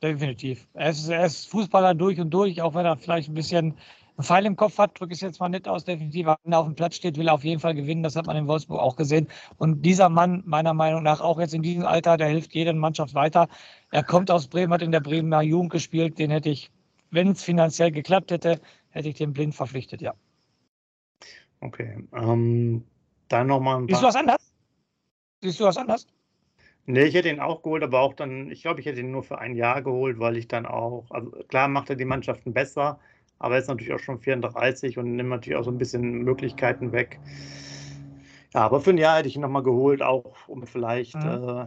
definitiv. 0.03 0.67
Er 0.73 0.89
ist, 0.89 1.11
er 1.11 1.27
ist 1.27 1.51
Fußballer 1.51 1.95
durch 1.95 2.19
und 2.19 2.31
durch, 2.31 2.63
auch 2.63 2.75
wenn 2.75 2.87
er 2.87 2.97
vielleicht 2.97 3.29
ein 3.29 3.35
bisschen 3.35 3.75
einen 4.19 4.25
Pfeil 4.25 4.47
im 4.47 4.57
Kopf 4.57 4.79
hat, 4.79 4.99
drücke 4.99 5.13
ich 5.13 5.19
es 5.19 5.23
jetzt 5.23 5.39
mal 5.39 5.49
nicht 5.49 5.69
aus, 5.69 5.85
definitiv. 5.85 6.27
Wenn 6.27 6.53
er 6.53 6.59
auf 6.59 6.67
dem 6.67 6.75
Platz 6.75 6.97
steht, 6.97 7.17
will 7.17 7.29
er 7.29 7.35
auf 7.35 7.45
jeden 7.45 7.61
Fall 7.61 7.75
gewinnen. 7.75 8.03
Das 8.03 8.17
hat 8.17 8.27
man 8.27 8.37
in 8.37 8.49
Wolfsburg 8.49 8.81
auch 8.81 8.97
gesehen. 8.97 9.29
Und 9.59 9.83
dieser 9.83 10.09
Mann, 10.09 10.43
meiner 10.45 10.75
Meinung 10.75 11.05
nach, 11.05 11.21
auch 11.21 11.39
jetzt 11.39 11.55
in 11.55 11.63
diesem 11.63 11.87
Alter, 11.87 12.17
der 12.17 12.27
hilft 12.27 12.53
jeder 12.53 12.73
Mannschaft 12.73 13.15
weiter. 13.15 13.49
Er 13.93 14.03
kommt 14.03 14.31
aus 14.31 14.49
Bremen, 14.49 14.73
hat 14.73 14.83
in 14.83 14.91
der 14.91 15.01
Bremer 15.01 15.43
Jugend 15.43 15.71
gespielt. 15.71 16.19
Den 16.19 16.33
hätte 16.33 16.51
ich, 16.51 16.73
wenn 17.11 17.29
es 17.29 17.45
finanziell 17.45 17.93
geklappt 17.93 18.33
hätte, 18.33 18.61
hätte 18.91 19.09
ich 19.09 19.15
den 19.15 19.33
blind 19.33 19.55
verpflichtet, 19.55 20.03
ja. 20.03 20.15
Okay. 21.61 22.05
Ähm, 22.13 22.85
dann 23.29 23.47
nochmal 23.47 23.83
ein 23.83 23.87
paar. 23.87 23.95
Siehst 23.95 24.03
du 24.03 24.07
was 24.09 24.17
anders? 24.17 24.53
Siehst 25.43 25.61
du 25.61 25.65
was 25.65 25.77
anders? 25.77 26.07
Nee, 26.87 27.05
ich 27.05 27.15
hätte 27.15 27.29
ihn 27.29 27.39
auch 27.39 27.63
geholt, 27.63 27.83
aber 27.83 28.01
auch 28.01 28.15
dann, 28.15 28.51
ich 28.51 28.63
glaube, 28.63 28.81
ich 28.81 28.87
hätte 28.87 29.01
ihn 29.01 29.11
nur 29.11 29.23
für 29.23 29.39
ein 29.39 29.55
Jahr 29.55 29.83
geholt, 29.83 30.19
weil 30.19 30.39
ich 30.39 30.49
dann 30.49 30.65
auch, 30.67 31.05
also 31.11 31.31
klar 31.49 31.69
macht 31.69 31.91
er 31.91 31.97
die 31.97 32.07
Mannschaften 32.07 32.55
besser, 32.55 32.99
aber 33.39 33.55
er 33.55 33.61
ist 33.61 33.69
natürlich 33.69 33.93
auch 33.93 33.99
schon 33.99 34.19
34 34.19 34.99
und 34.99 35.17
nimmt 35.17 35.31
natürlich 35.31 35.59
auch 35.59 35.65
so 35.65 35.71
ein 35.71 35.79
bisschen 35.79 36.23
Möglichkeiten 36.23 36.93
weg. 36.93 37.21
Ja, 38.55 38.61
aber 38.63 38.81
für 38.81 38.91
ein 38.91 38.99
Jahr 38.99 39.19
hätte 39.19 39.29
ich 39.29 39.37
ihn 39.37 39.43
nochmal 39.43 39.63
geholt, 39.63 40.03
auch 40.03 40.35
um 40.47 40.67
vielleicht 40.67 41.15
mhm. 41.15 41.21
äh, 41.21 41.67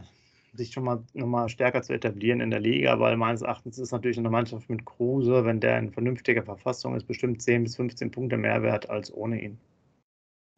sich 0.53 0.73
schon 0.73 0.83
mal 0.83 1.03
nochmal 1.13 1.47
stärker 1.49 1.81
zu 1.81 1.93
etablieren 1.93 2.41
in 2.41 2.49
der 2.49 2.59
Liga, 2.59 2.99
weil 2.99 3.15
meines 3.15 3.41
Erachtens 3.41 3.77
ist 3.77 3.91
natürlich 3.91 4.17
eine 4.17 4.29
Mannschaft 4.29 4.69
mit 4.69 4.85
Kruse, 4.85 5.45
wenn 5.45 5.59
der 5.59 5.79
in 5.79 5.91
vernünftiger 5.91 6.43
Verfassung 6.43 6.95
ist, 6.95 7.07
bestimmt 7.07 7.41
10 7.41 7.63
bis 7.63 7.75
15 7.75 8.11
Punkte 8.11 8.37
mehr 8.37 8.61
wert 8.61 8.89
als 8.89 9.13
ohne 9.13 9.41
ihn. 9.41 9.57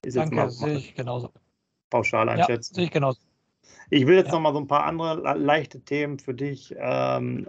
Ist 0.04 0.18
Danke, 0.18 0.36
jetzt 0.36 0.62
mal 0.62 0.70
sehe 0.70 0.78
ich 0.78 0.96
genauso. 0.96 1.30
Pauschal 1.90 2.28
einschätzen. 2.28 2.74
Ja, 2.74 2.76
sehe 2.76 2.86
ich 2.86 2.92
genauso. 2.92 3.20
Ich 3.90 4.08
will 4.08 4.16
jetzt 4.16 4.28
ja. 4.28 4.34
noch 4.34 4.42
mal 4.42 4.54
so 4.54 4.60
ein 4.60 4.68
paar 4.68 4.86
andere 4.86 5.38
leichte 5.38 5.80
Themen 5.82 6.18
für 6.18 6.34
dich 6.34 6.74
ähm, 6.78 7.48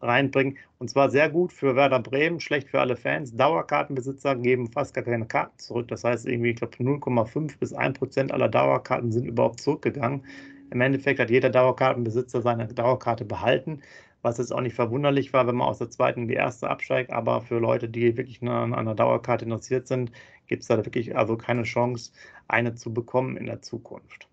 reinbringen. 0.00 0.58
Und 0.78 0.90
zwar 0.90 1.10
sehr 1.10 1.30
gut 1.30 1.52
für 1.52 1.74
Werder 1.76 2.00
Bremen, 2.00 2.40
schlecht 2.40 2.68
für 2.68 2.80
alle 2.80 2.96
Fans. 2.96 3.34
Dauerkartenbesitzer 3.36 4.36
geben 4.36 4.70
fast 4.70 4.94
gar 4.94 5.04
keine 5.04 5.26
Karten 5.26 5.58
zurück. 5.58 5.88
Das 5.88 6.04
heißt, 6.04 6.26
irgendwie, 6.26 6.50
ich 6.50 6.56
glaube, 6.56 6.76
0,5 6.76 7.58
bis 7.58 7.72
1 7.72 7.98
Prozent 7.98 8.32
aller 8.32 8.48
Dauerkarten 8.48 9.12
sind 9.12 9.26
überhaupt 9.26 9.60
zurückgegangen. 9.60 10.24
Im 10.70 10.80
Endeffekt 10.80 11.20
hat 11.20 11.30
jeder 11.30 11.50
Dauerkartenbesitzer 11.50 12.42
seine 12.42 12.66
Dauerkarte 12.66 13.24
behalten, 13.24 13.82
was 14.22 14.38
jetzt 14.38 14.52
auch 14.52 14.60
nicht 14.60 14.74
verwunderlich 14.74 15.32
war, 15.32 15.46
wenn 15.46 15.54
man 15.54 15.68
aus 15.68 15.78
der 15.78 15.90
zweiten 15.90 16.22
in 16.22 16.28
die 16.28 16.34
erste 16.34 16.68
absteigt. 16.68 17.12
Aber 17.12 17.40
für 17.40 17.58
Leute, 17.58 17.88
die 17.88 18.16
wirklich 18.16 18.42
an 18.42 18.74
einer 18.74 18.94
Dauerkarte 18.94 19.44
interessiert 19.44 19.86
sind, 19.86 20.10
gibt 20.46 20.62
es 20.62 20.68
da 20.68 20.76
wirklich 20.76 21.16
also 21.16 21.36
keine 21.36 21.62
Chance, 21.62 22.12
eine 22.48 22.74
zu 22.74 22.92
bekommen 22.92 23.36
in 23.36 23.46
der 23.46 23.62
Zukunft. 23.62 24.28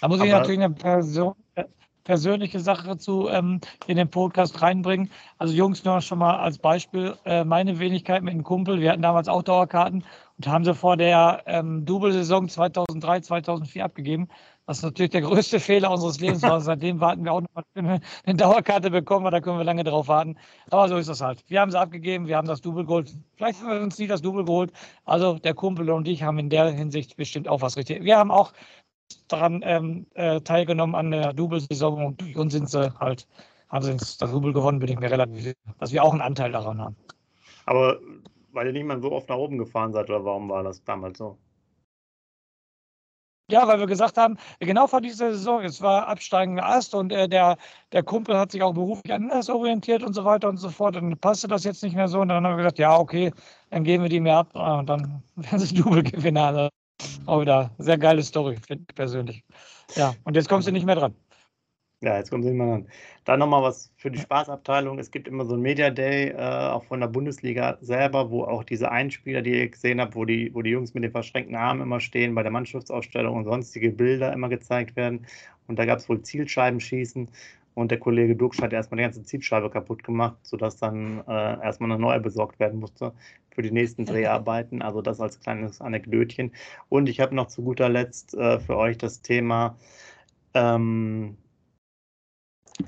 Da 0.00 0.08
muss 0.08 0.18
ich 0.18 0.30
Aber, 0.30 0.40
natürlich 0.40 0.60
eine 0.60 0.74
Person, 0.74 1.34
persönliche 2.04 2.60
Sache 2.60 2.96
zu 2.98 3.28
ähm, 3.28 3.60
in 3.86 3.96
den 3.96 4.08
Podcast 4.08 4.62
reinbringen. 4.62 5.10
Also 5.38 5.54
Jungs, 5.54 5.84
nur 5.84 6.00
schon 6.00 6.18
mal 6.18 6.36
als 6.36 6.58
Beispiel, 6.58 7.16
äh, 7.24 7.44
meine 7.44 7.78
Wenigkeit 7.78 8.22
mit 8.22 8.34
einem 8.34 8.44
Kumpel, 8.44 8.80
wir 8.80 8.92
hatten 8.92 9.02
damals 9.02 9.28
auch 9.28 9.42
Dauerkarten 9.42 10.04
und 10.36 10.46
haben 10.46 10.64
sie 10.64 10.74
vor 10.74 10.96
der 10.96 11.42
ähm, 11.46 11.84
Double-Saison 11.84 12.48
2003, 12.48 13.20
2004 13.20 13.84
abgegeben. 13.84 14.28
Was 14.66 14.82
natürlich 14.82 15.10
der 15.10 15.20
größte 15.22 15.60
Fehler 15.60 15.90
unseres 15.90 16.20
Lebens 16.20 16.42
war. 16.42 16.60
Seitdem 16.60 17.00
warten 17.00 17.24
wir 17.24 17.32
auch 17.32 17.42
noch 17.42 17.54
mal 17.54 17.64
eine, 17.74 18.00
eine 18.24 18.36
Dauerkarte 18.36 18.90
bekommen, 18.90 19.30
da 19.30 19.40
können 19.40 19.58
wir 19.58 19.64
lange 19.64 19.84
drauf 19.84 20.08
warten. 20.08 20.36
Aber 20.70 20.88
so 20.88 20.96
ist 20.96 21.08
das 21.08 21.20
halt. 21.20 21.44
Wir 21.48 21.60
haben 21.60 21.70
sie 21.70 21.78
abgegeben, 21.78 22.26
wir 22.26 22.36
haben 22.36 22.48
das 22.48 22.60
Double 22.60 22.84
geholt. 22.84 23.14
Vielleicht 23.36 23.60
haben 23.60 23.70
wir 23.70 23.80
uns 23.80 23.98
nie 23.98 24.06
das 24.06 24.22
Double 24.22 24.44
geholt. 24.44 24.72
Also 25.04 25.38
der 25.38 25.54
Kumpel 25.54 25.90
und 25.90 26.08
ich 26.08 26.22
haben 26.22 26.38
in 26.38 26.50
der 26.50 26.70
Hinsicht 26.70 27.16
bestimmt 27.16 27.48
auch 27.48 27.60
was 27.60 27.76
richtig. 27.76 28.02
Wir 28.04 28.16
haben 28.16 28.30
auch 28.30 28.52
daran 29.28 29.62
ähm, 29.64 30.06
äh, 30.14 30.40
teilgenommen 30.40 30.94
an 30.94 31.10
der 31.10 31.32
Double-Saison 31.32 32.06
und 32.06 32.20
durch 32.20 32.36
uns 32.36 32.52
sind 32.52 32.68
sie 32.68 32.92
halt, 32.98 33.26
haben 33.68 33.84
sie 33.84 33.96
das 33.96 34.18
Double 34.18 34.52
gewonnen, 34.52 34.78
bin 34.78 34.90
ich 34.90 34.98
mir 34.98 35.10
relativ 35.10 35.42
sicher, 35.42 35.56
dass 35.78 35.92
wir 35.92 36.02
auch 36.02 36.12
einen 36.12 36.20
Anteil 36.20 36.52
daran 36.52 36.80
haben. 36.80 36.96
Aber 37.66 37.98
weil 38.52 38.68
ihr 38.68 38.72
nicht 38.72 38.86
mal 38.86 39.00
so 39.00 39.12
oft 39.12 39.28
nach 39.28 39.36
oben 39.36 39.58
gefahren 39.58 39.92
seid, 39.92 40.08
oder 40.10 40.24
warum 40.24 40.48
war 40.48 40.62
das 40.62 40.82
damals 40.84 41.18
so? 41.18 41.38
Ja, 43.50 43.68
weil 43.68 43.78
wir 43.78 43.86
gesagt 43.86 44.16
haben, 44.16 44.38
genau 44.58 44.86
vor 44.86 45.02
dieser 45.02 45.32
Saison, 45.32 45.62
es 45.62 45.82
war 45.82 46.08
absteigender 46.08 46.64
Ast 46.64 46.94
und 46.94 47.12
äh, 47.12 47.28
der, 47.28 47.58
der 47.92 48.02
Kumpel 48.02 48.38
hat 48.38 48.50
sich 48.52 48.62
auch 48.62 48.72
beruflich 48.72 49.12
anders 49.12 49.50
orientiert 49.50 50.02
und 50.02 50.14
so 50.14 50.24
weiter 50.24 50.48
und 50.48 50.56
so 50.56 50.70
fort. 50.70 50.96
Und 50.96 51.10
dann 51.10 51.18
passte 51.18 51.46
das 51.46 51.64
jetzt 51.64 51.82
nicht 51.82 51.94
mehr 51.94 52.08
so. 52.08 52.20
Und 52.20 52.28
dann 52.28 52.42
haben 52.42 52.52
wir 52.54 52.56
gesagt, 52.56 52.78
ja, 52.78 52.96
okay, 52.98 53.32
dann 53.68 53.84
geben 53.84 54.04
wir 54.04 54.08
die 54.08 54.20
mehr 54.20 54.38
ab 54.38 54.54
und 54.54 54.86
dann 54.86 55.22
werden 55.36 55.58
sie 55.58 55.74
Double-Gewinner. 55.74 56.70
Auch 57.26 57.40
wieder 57.40 57.70
sehr 57.78 57.98
geile 57.98 58.22
Story, 58.22 58.56
finde 58.66 58.84
ich 58.88 58.94
persönlich. 58.94 59.44
Ja, 59.96 60.14
und 60.24 60.36
jetzt 60.36 60.48
kommst 60.48 60.68
du 60.68 60.72
nicht 60.72 60.86
mehr 60.86 60.96
dran. 60.96 61.14
Ja, 62.00 62.18
jetzt 62.18 62.30
kommt 62.30 62.44
nicht 62.44 62.54
mehr 62.54 62.66
dran. 62.66 62.88
Dann 63.24 63.38
nochmal 63.38 63.62
was 63.62 63.90
für 63.96 64.10
die 64.10 64.18
Spaßabteilung. 64.18 64.98
Es 64.98 65.10
gibt 65.10 65.26
immer 65.26 65.46
so 65.46 65.54
ein 65.54 65.62
Media 65.62 65.88
Day, 65.88 66.28
äh, 66.28 66.36
auch 66.36 66.84
von 66.84 67.00
der 67.00 67.06
Bundesliga 67.06 67.78
selber, 67.80 68.30
wo 68.30 68.44
auch 68.44 68.62
diese 68.62 68.90
Einspieler, 68.90 69.40
die 69.40 69.58
ihr 69.58 69.68
gesehen 69.70 70.02
habt, 70.02 70.14
wo 70.14 70.26
die, 70.26 70.54
wo 70.54 70.60
die 70.60 70.70
Jungs 70.70 70.92
mit 70.92 71.02
den 71.02 71.12
verschränkten 71.12 71.56
Armen 71.56 71.80
immer 71.80 72.00
stehen, 72.00 72.34
bei 72.34 72.42
der 72.42 72.52
Mannschaftsausstellung 72.52 73.36
und 73.36 73.44
sonstige 73.44 73.90
Bilder 73.90 74.34
immer 74.34 74.50
gezeigt 74.50 74.96
werden. 74.96 75.26
Und 75.66 75.78
da 75.78 75.86
gab 75.86 75.98
es 75.98 76.08
wohl 76.08 76.20
Zielscheibenschießen. 76.20 77.28
Und 77.74 77.90
der 77.90 77.98
Kollege 77.98 78.36
Duxch 78.36 78.62
hat 78.62 78.72
erstmal 78.72 78.98
die 78.98 79.04
ganze 79.04 79.22
Zielscheibe 79.24 79.68
kaputt 79.68 80.04
gemacht, 80.04 80.36
sodass 80.42 80.76
dann 80.76 81.24
äh, 81.26 81.60
erstmal 81.62 81.90
eine 81.90 82.00
neue 82.00 82.20
besorgt 82.20 82.60
werden 82.60 82.78
musste 82.80 83.12
für 83.50 83.62
die 83.62 83.72
nächsten 83.72 84.04
Dreharbeiten. 84.04 84.82
Also 84.82 85.02
das 85.02 85.20
als 85.20 85.40
kleines 85.40 85.80
Anekdötchen. 85.80 86.52
Und 86.88 87.08
ich 87.08 87.20
habe 87.20 87.34
noch 87.34 87.48
zu 87.48 87.62
guter 87.62 87.88
Letzt 87.88 88.34
äh, 88.34 88.60
für 88.60 88.76
euch 88.76 88.98
das 88.98 89.22
Thema 89.22 89.76
ähm, 90.54 91.36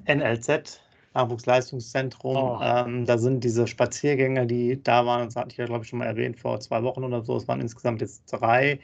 NLZ, 0.07 0.81
Nachwuchsleistungszentrum. 1.17 2.37
Oh. 2.37 2.61
Ähm, 2.63 3.07
da 3.07 3.19
sind 3.19 3.43
diese 3.43 3.67
Spaziergänge, 3.67 4.47
die 4.47 4.83
da 4.83 5.07
waren, 5.07 5.27
das 5.27 5.37
hatte 5.37 5.51
ich 5.51 5.57
ja, 5.57 5.67
glaube 5.67 5.85
ich, 5.85 5.89
schon 5.89 5.99
mal 5.99 6.07
erwähnt, 6.07 6.39
vor 6.39 6.61
zwei 6.61 6.83
Wochen 6.83 7.05
oder 7.05 7.23
so. 7.25 7.37
Es 7.37 7.49
waren 7.49 7.61
insgesamt 7.61 8.01
jetzt 8.01 8.25
drei 8.27 8.81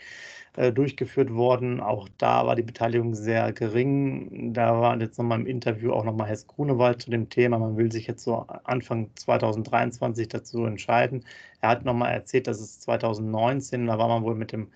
äh, 0.56 0.72
durchgeführt 0.72 1.32
worden. 1.32 1.80
Auch 1.80 2.08
da 2.18 2.46
war 2.46 2.56
die 2.56 2.62
Beteiligung 2.62 3.14
sehr 3.14 3.52
gering. 3.52 4.52
Da 4.52 4.80
war 4.80 5.00
jetzt 5.00 5.18
nochmal 5.18 5.40
im 5.40 5.46
Interview 5.46 5.92
auch 5.92 6.04
nochmal 6.04 6.28
Hess 6.28 6.46
Grunewald 6.46 7.02
zu 7.02 7.10
dem 7.10 7.28
Thema. 7.28 7.58
Man 7.58 7.76
will 7.76 7.92
sich 7.92 8.06
jetzt 8.06 8.24
so 8.24 8.46
Anfang 8.64 9.10
2023 9.16 10.28
dazu 10.28 10.64
entscheiden. 10.64 11.24
Er 11.60 11.70
hat 11.70 11.84
nochmal 11.84 12.12
erzählt, 12.12 12.46
dass 12.46 12.60
es 12.60 12.80
2019, 12.80 13.86
da 13.86 13.98
war 13.98 14.08
man 14.08 14.24
wohl 14.24 14.34
mit 14.34 14.52
dem 14.52 14.68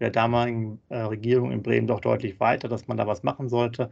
der 0.00 0.10
damaligen 0.10 0.80
äh, 0.88 0.98
Regierung 0.98 1.52
in 1.52 1.62
Bremen 1.62 1.86
doch 1.86 2.00
deutlich 2.00 2.40
weiter, 2.40 2.68
dass 2.68 2.88
man 2.88 2.96
da 2.96 3.06
was 3.06 3.22
machen 3.22 3.48
sollte. 3.48 3.90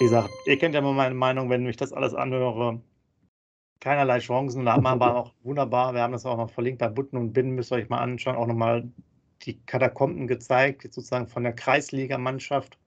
Wie 0.00 0.04
gesagt, 0.04 0.30
ihr 0.46 0.56
kennt 0.56 0.74
ja 0.74 0.80
immer 0.80 0.94
meine 0.94 1.14
Meinung, 1.14 1.50
wenn 1.50 1.66
ich 1.66 1.76
das 1.76 1.92
alles 1.92 2.14
anhöre, 2.14 2.80
keinerlei 3.80 4.18
Chancen. 4.18 4.64
Da 4.64 4.72
haben 4.72 4.84
wir 4.84 5.14
auch 5.14 5.34
wunderbar, 5.42 5.92
wir 5.92 6.00
haben 6.00 6.14
das 6.14 6.24
auch 6.24 6.38
noch 6.38 6.48
verlinkt 6.48 6.78
bei 6.78 6.88
Butten 6.88 7.18
und 7.18 7.34
Binnen, 7.34 7.50
müsst 7.50 7.70
ihr 7.70 7.76
euch 7.76 7.90
mal 7.90 7.98
anschauen, 7.98 8.34
auch 8.34 8.46
nochmal 8.46 8.90
die 9.42 9.60
Katakomben 9.66 10.26
gezeigt, 10.26 10.84
sozusagen 10.84 11.26
von 11.26 11.42
der 11.42 11.52
Kreisligamannschaft 11.52 12.78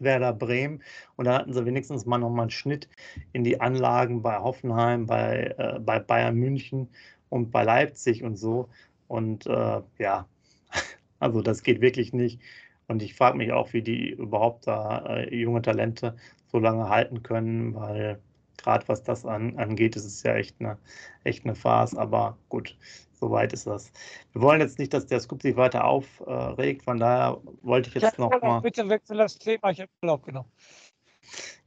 Werder 0.00 0.32
Bremen. 0.32 0.82
Und 1.14 1.26
da 1.26 1.38
hatten 1.38 1.52
sie 1.52 1.64
wenigstens 1.64 2.04
mal 2.04 2.18
nochmal 2.18 2.42
einen 2.42 2.50
Schnitt 2.50 2.88
in 3.32 3.44
die 3.44 3.60
Anlagen 3.60 4.20
bei 4.20 4.36
Hoffenheim, 4.36 5.06
bei, 5.06 5.54
äh, 5.56 5.78
bei 5.78 6.00
Bayern 6.00 6.34
München 6.34 6.88
und 7.28 7.52
bei 7.52 7.62
Leipzig 7.62 8.24
und 8.24 8.34
so. 8.34 8.68
Und 9.06 9.46
äh, 9.46 9.82
ja, 9.98 10.26
also 11.20 11.42
das 11.42 11.62
geht 11.62 11.80
wirklich 11.80 12.12
nicht. 12.12 12.40
Und 12.88 13.02
ich 13.02 13.14
frage 13.14 13.38
mich 13.38 13.52
auch, 13.52 13.72
wie 13.72 13.82
die 13.82 14.10
überhaupt 14.10 14.66
da 14.66 15.18
äh, 15.18 15.32
junge 15.32 15.62
Talente 15.62 16.16
so 16.50 16.58
lange 16.58 16.88
halten 16.88 17.22
können, 17.22 17.74
weil 17.74 18.20
gerade 18.58 18.86
was 18.88 19.02
das 19.02 19.24
an, 19.24 19.58
angeht, 19.58 19.96
ist 19.96 20.04
es 20.04 20.22
ja 20.22 20.34
echt 20.34 20.56
eine, 20.60 20.78
echt 21.24 21.44
eine 21.44 21.54
Farce. 21.54 21.96
Aber 21.96 22.36
gut, 22.48 22.76
Soweit 23.20 23.52
ist 23.52 23.66
das. 23.66 23.92
Wir 24.32 24.40
wollen 24.40 24.60
jetzt 24.60 24.78
nicht, 24.78 24.94
dass 24.94 25.06
der 25.06 25.20
Scoop 25.20 25.42
sich 25.42 25.54
weiter 25.54 25.84
aufregt, 25.84 26.82
von 26.82 26.98
daher 26.98 27.38
wollte 27.60 27.90
ich 27.90 28.02
jetzt 28.02 28.18
noch 28.18 28.30
mal. 28.40 28.60
Bitte 28.60 28.88
wechsel 28.88 29.18
das 29.18 29.38
Thema, 29.38 29.70
ich 29.70 29.80
habe 29.80 29.90
Urlaub 30.02 30.24
genommen. 30.24 30.50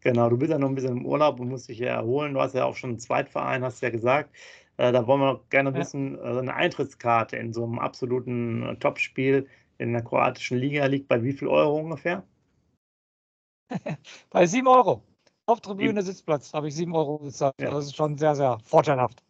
Genau, 0.01 0.29
du 0.29 0.37
bist 0.37 0.51
ja 0.51 0.57
noch 0.57 0.67
ein 0.67 0.75
bisschen 0.75 0.97
im 0.97 1.05
Urlaub 1.05 1.39
und 1.39 1.49
musst 1.49 1.69
dich 1.69 1.77
ja 1.77 1.93
erholen. 1.93 2.33
Du 2.33 2.41
hast 2.41 2.55
ja 2.55 2.65
auch 2.65 2.75
schon 2.75 2.91
einen 2.91 2.99
Zweitverein, 2.99 3.63
hast 3.63 3.81
ja 3.81 3.91
gesagt. 3.91 4.35
Äh, 4.77 4.91
da 4.91 5.05
wollen 5.05 5.21
wir 5.21 5.41
gerne 5.51 5.73
wissen. 5.75 6.17
Äh, 6.17 6.39
eine 6.39 6.55
Eintrittskarte 6.55 7.37
in 7.37 7.53
so 7.53 7.63
einem 7.63 7.77
absoluten 7.77 8.63
äh, 8.63 8.75
Topspiel 8.77 9.47
in 9.77 9.93
der 9.93 10.03
kroatischen 10.03 10.57
Liga 10.57 10.85
liegt 10.87 11.07
bei 11.07 11.23
wie 11.23 11.33
viel 11.33 11.47
Euro 11.47 11.77
ungefähr? 11.77 12.23
bei 14.29 14.45
sieben 14.45 14.67
Euro. 14.67 15.03
Auf 15.45 15.59
Tribüne 15.61 16.01
Sitzplatz 16.01 16.53
habe 16.53 16.69
ich 16.69 16.75
sieben 16.75 16.95
Euro 16.95 17.19
gezahlt. 17.19 17.55
Ja. 17.59 17.71
Das 17.71 17.85
ist 17.85 17.95
schon 17.95 18.17
sehr, 18.17 18.35
sehr 18.35 18.57
vorteilhaft. 18.63 19.21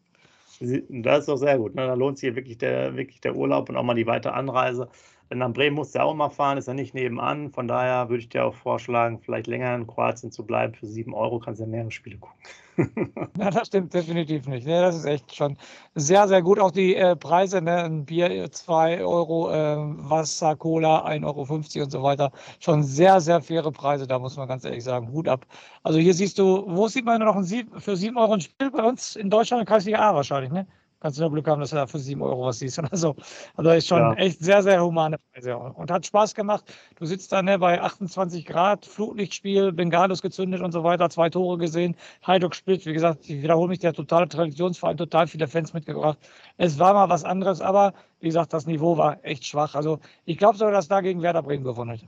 Das 0.60 1.19
ist 1.19 1.27
doch 1.27 1.38
sehr 1.38 1.58
gut. 1.58 1.75
Ne? 1.75 1.88
Da 1.88 1.95
lohnt 1.95 2.19
sich 2.19 2.36
wirklich 2.36 2.58
der, 2.58 2.95
wirklich 2.95 3.19
der 3.21 3.36
Urlaub 3.36 3.69
und 3.69 3.75
auch 3.75 3.84
mal 3.84 3.95
die 3.95 4.06
weitere 4.06 4.34
Anreise. 4.34 4.89
Denn 5.30 5.40
nach 5.40 5.52
Bremen 5.52 5.76
musst 5.76 5.96
du 5.96 6.00
ja 6.00 6.06
auch 6.06 6.14
mal 6.14 6.30
fahren, 6.30 6.58
ist 6.58 6.68
ja 6.68 6.74
nicht 6.74 6.94
nebenan. 6.94 7.52
Von 7.52 7.68
daher 7.68 8.10
würde 8.10 8.22
ich 8.22 8.30
dir 8.30 8.46
auch 8.46 8.56
vorschlagen, 8.56 9.20
vielleicht 9.20 9.48
länger 9.48 9.76
in 9.76 9.88
Kroatien 9.88 10.32
zu 10.32 10.46
bleiben. 10.46 10.74
Für 10.74 10.86
sieben 10.86 11.14
Euro 11.14 11.40
kannst 11.40 11.60
du 11.60 11.66
ja 11.66 11.70
mehrere 11.70 11.92
Spiele 11.92 12.18
gucken. 12.18 12.38
ja, 13.38 13.52
das 13.52 13.68
stimmt 13.68 13.94
definitiv 13.94 14.48
nicht. 14.48 14.66
Ja, 14.68 14.82
das 14.82 14.96
ist 14.96 15.06
echt 15.06 15.36
schon 15.36 15.58
sehr, 15.96 16.28
sehr 16.28 16.42
gut. 16.42 16.60
Auch 16.60 16.72
die 16.72 16.96
äh, 16.96 17.16
Preise, 17.16 17.62
ne? 17.62 17.84
ein 17.84 18.06
Bier 18.06 18.52
2 18.52 19.04
Euro, 19.04 19.52
äh, 19.52 19.78
Wasser, 20.10 20.56
Cola 20.56 21.06
1,50 21.06 21.26
Euro 21.26 21.84
und 21.84 21.92
so 21.92 22.04
weiter. 22.04 22.32
Schon 22.60 22.84
sehr, 22.84 23.22
sehr 23.22 23.42
faire 23.42 23.72
Preise, 23.72 24.08
da 24.08 24.20
muss 24.20 24.38
man 24.38 24.48
ganz 24.48 24.66
ehrlich 24.66 24.84
sagen. 24.84 25.12
Hut 25.12 25.28
ab. 25.28 25.46
Also 25.84 26.00
hier 26.00 26.14
siehst 26.14 26.40
du, 26.40 26.64
wo 26.68 26.88
sieht 26.88 27.06
man 27.06 27.22
noch 27.22 27.36
ein 27.36 27.44
Sieb, 27.44 27.70
für 27.80 27.96
7 27.96 28.18
Euro 28.18 28.34
ein 28.34 28.42
Spiel 28.42 28.72
bei 28.72 28.84
uns 28.84 29.16
in 29.16 29.30
Deutschland? 29.30 29.68
Kreisliga 29.68 30.00
A 30.00 30.16
wahrscheinlich, 30.16 30.52
ne? 30.52 30.68
Kannst 31.04 31.20
du 31.20 31.22
nur 31.22 31.32
Glück 31.32 31.48
haben, 31.48 31.60
dass 31.60 31.70
du 31.70 31.76
da 31.76 31.86
für 31.86 32.00
7 32.00 32.22
Euro 32.22 32.46
was 32.46 32.60
siehst 32.60 32.80
oder 32.80 32.96
so. 32.96 33.16
Also 33.56 33.70
ist 33.72 33.88
schon 33.88 34.00
ja. 34.00 34.13
echt 34.13 34.39
sehr, 34.39 34.63
sehr 34.63 34.84
humane 34.84 35.18
Preise. 35.18 35.58
Und 35.58 35.92
hat 35.92 36.06
Spaß 36.06 36.34
gemacht. 36.34 36.63
Du 36.96 37.06
sitzt 37.06 37.32
da 37.32 37.44
ne, 37.44 37.60
bei 37.60 37.82
28 37.82 38.46
Grad, 38.46 38.86
Flutlichtspiel, 38.86 39.74
Bengalos 39.74 40.22
gezündet 40.22 40.62
und 40.62 40.72
so 40.72 40.84
weiter, 40.84 41.10
zwei 41.10 41.30
Tore 41.30 41.58
gesehen, 41.58 41.96
Heiduk 42.26 42.56
spielt, 42.56 42.86
wie 42.86 42.94
gesagt, 42.94 43.30
ich 43.30 43.44
wiederhole 43.44 43.68
mich, 43.68 43.80
der 43.80 43.94
totale 43.94 44.30
Traditionsverein, 44.30 44.98
total 44.98 45.28
viele 45.28 45.48
Fans 45.48 45.74
mitgebracht. 45.74 46.18
Es 46.58 46.80
war 46.80 46.94
mal 46.94 47.10
was 47.10 47.26
anderes, 47.26 47.60
aber 47.60 47.94
wie 48.22 48.28
gesagt, 48.28 48.54
das 48.54 48.66
Niveau 48.66 48.98
war 48.98 49.24
echt 49.24 49.46
schwach. 49.46 49.76
Also 49.76 50.00
ich 50.24 50.38
glaube 50.38 50.58
sogar, 50.58 50.72
dass 50.72 50.88
da 50.88 51.02
gegen 51.02 51.22
Werder 51.22 51.44
Bremen 51.44 51.66
gewonnen 51.66 51.92
hätte. 51.92 52.08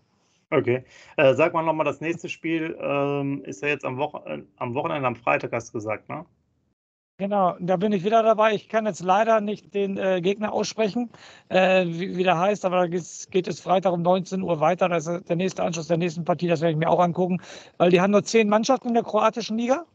Okay. 0.51 0.86
Äh, 1.17 1.34
sag 1.34 1.53
mal 1.53 1.63
nochmal, 1.63 1.86
das 1.86 1.99
nächste 1.99 2.29
Spiel 2.29 2.77
ähm, 2.79 3.43
ist 3.43 3.62
ja 3.62 3.67
jetzt 3.67 3.84
am, 3.84 3.97
Wochen 3.97 4.25
äh, 4.25 4.43
am 4.55 4.73
Wochenende, 4.73 5.05
am 5.05 5.15
Freitag, 5.17 5.51
hast 5.51 5.69
du 5.69 5.73
gesagt, 5.73 6.08
ne? 6.08 6.25
Genau, 7.17 7.56
da 7.62 7.78
bin 7.78 7.93
ich 7.93 8.04
wieder 8.04 8.23
dabei. 8.23 8.54
Ich 8.56 8.67
kann 8.67 8.86
jetzt 8.86 8.99
leider 9.01 9.39
nicht 9.39 9.73
den 9.73 9.97
äh, 9.97 10.19
Gegner 10.19 10.51
aussprechen, 10.51 11.10
äh, 11.47 11.86
wie, 11.88 12.17
wie, 12.17 12.23
der 12.23 12.38
heißt, 12.38 12.65
aber 12.65 12.75
da 12.75 12.88
geht 12.88 13.47
es 13.47 13.60
Freitag 13.62 13.93
um 13.93 14.01
19 14.01 14.41
Uhr 14.41 14.60
weiter. 14.60 14.89
Das 14.89 15.08
ist 15.08 15.30
der 15.30 15.38
nächste 15.38 15.63
Anschluss 15.63 15.88
der 15.88 15.95
nächsten 15.95 16.25
Partie, 16.25 16.47
das 16.49 16.60
werde 16.60 16.73
ich 16.73 16.78
mir 16.78 16.89
auch 16.89 16.99
angucken, 16.99 17.39
weil 17.78 17.89
die 17.89 18.01
haben 18.01 18.12
nur 18.12 18.23
zehn 18.23 18.49
Mannschaften 18.49 18.89
in 18.89 18.95
der 18.95 19.04
kroatischen 19.04 19.58
Liga. 19.58 19.86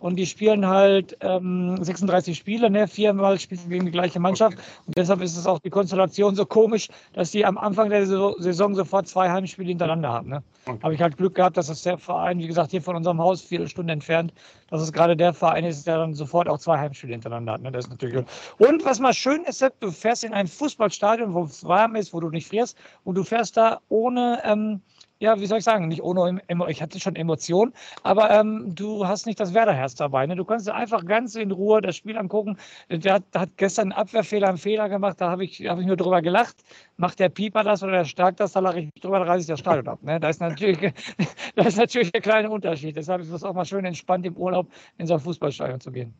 Und 0.00 0.16
die 0.16 0.26
spielen 0.26 0.66
halt 0.66 1.16
ähm, 1.20 1.76
36 1.82 2.36
Spiele, 2.36 2.70
ne? 2.70 2.88
viermal 2.88 3.38
spielen 3.38 3.68
gegen 3.68 3.86
die 3.86 3.92
gleiche 3.92 4.18
Mannschaft. 4.18 4.58
Okay. 4.58 4.66
Und 4.86 4.98
deshalb 4.98 5.22
ist 5.22 5.36
es 5.36 5.46
auch 5.46 5.60
die 5.60 5.70
Konstellation 5.70 6.34
so 6.34 6.44
komisch, 6.44 6.88
dass 7.12 7.30
die 7.30 7.44
am 7.44 7.56
Anfang 7.56 7.90
der 7.90 8.06
Saison 8.06 8.74
sofort 8.74 9.06
zwei 9.06 9.30
Heimspiele 9.30 9.68
hintereinander 9.68 10.08
haben. 10.08 10.28
Ne? 10.30 10.42
Okay. 10.66 10.78
Habe 10.82 10.94
ich 10.94 11.02
halt 11.02 11.16
Glück 11.16 11.34
gehabt, 11.34 11.56
dass 11.56 11.68
das 11.68 11.82
der 11.82 11.98
Verein, 11.98 12.38
wie 12.38 12.46
gesagt, 12.46 12.70
hier 12.70 12.82
von 12.82 12.96
unserem 12.96 13.20
Haus, 13.20 13.42
vier 13.42 13.66
Stunden 13.68 13.90
entfernt, 13.90 14.32
dass 14.70 14.82
es 14.82 14.92
gerade 14.92 15.16
der 15.16 15.32
Verein 15.32 15.64
ist, 15.64 15.86
der 15.86 15.98
dann 15.98 16.14
sofort 16.14 16.48
auch 16.48 16.58
zwei 16.58 16.78
Heimspiele 16.78 17.12
hintereinander 17.12 17.52
hat. 17.52 17.62
Ne? 17.62 17.70
Das 17.70 17.84
ist 17.84 17.90
natürlich 17.90 18.24
Und 18.58 18.84
was 18.84 18.98
mal 18.98 19.14
schön 19.14 19.44
ist, 19.44 19.64
du 19.80 19.90
fährst 19.90 20.24
in 20.24 20.32
ein 20.32 20.46
Fußballstadion, 20.46 21.32
wo 21.32 21.44
es 21.44 21.64
warm 21.64 21.94
ist, 21.94 22.12
wo 22.12 22.20
du 22.20 22.28
nicht 22.30 22.48
frierst, 22.48 22.76
und 23.04 23.14
du 23.14 23.24
fährst 23.24 23.56
da 23.56 23.80
ohne. 23.88 24.40
Ähm, 24.44 24.82
ja, 25.20 25.38
wie 25.38 25.46
soll 25.46 25.58
ich 25.58 25.64
sagen, 25.64 25.88
nicht 25.88 26.02
ohne, 26.02 26.40
ich 26.68 26.80
hatte 26.80 26.98
schon 26.98 27.14
Emotionen, 27.14 27.74
aber 28.02 28.30
ähm, 28.30 28.74
du 28.74 29.06
hast 29.06 29.26
nicht 29.26 29.38
das 29.38 29.52
Werderherz 29.52 29.94
dabei. 29.94 30.26
Ne? 30.26 30.34
Du 30.34 30.46
kannst 30.46 30.68
einfach 30.70 31.04
ganz 31.04 31.34
in 31.34 31.50
Ruhe 31.50 31.82
das 31.82 31.96
Spiel 31.96 32.16
angucken. 32.16 32.56
Der 32.88 33.14
hat, 33.14 33.24
hat 33.34 33.50
gestern 33.58 33.92
einen 33.92 34.00
Abwehrfehler, 34.00 34.48
einen 34.48 34.56
Fehler 34.56 34.88
gemacht, 34.88 35.20
da 35.20 35.30
habe 35.30 35.44
ich, 35.44 35.60
hab 35.68 35.78
ich 35.78 35.86
nur 35.86 35.96
drüber 35.96 36.22
gelacht. 36.22 36.56
Macht 36.96 37.20
der 37.20 37.28
Pieper 37.28 37.62
das 37.62 37.82
oder 37.82 37.92
der 37.92 38.04
Stark 38.06 38.38
das, 38.38 38.52
da 38.52 38.60
lache 38.60 38.80
ich 38.80 38.90
drüber, 39.00 39.18
da 39.18 39.26
reiße 39.26 39.42
ich 39.42 39.46
das 39.48 39.60
Stadion 39.60 39.88
ab. 39.88 40.02
Ne? 40.02 40.18
Da, 40.18 40.30
ist 40.30 40.40
natürlich, 40.40 40.78
da 41.54 41.64
ist 41.64 41.76
natürlich 41.76 42.12
der 42.12 42.22
kleine 42.22 42.48
Unterschied. 42.48 42.96
Deshalb 42.96 43.20
ist 43.20 43.30
es 43.30 43.44
auch 43.44 43.54
mal 43.54 43.66
schön 43.66 43.84
entspannt 43.84 44.24
im 44.24 44.36
Urlaub 44.38 44.68
in 44.96 45.06
so 45.06 45.14
ein 45.14 45.20
Fußballstadion 45.20 45.80
zu 45.80 45.92
gehen. 45.92 46.14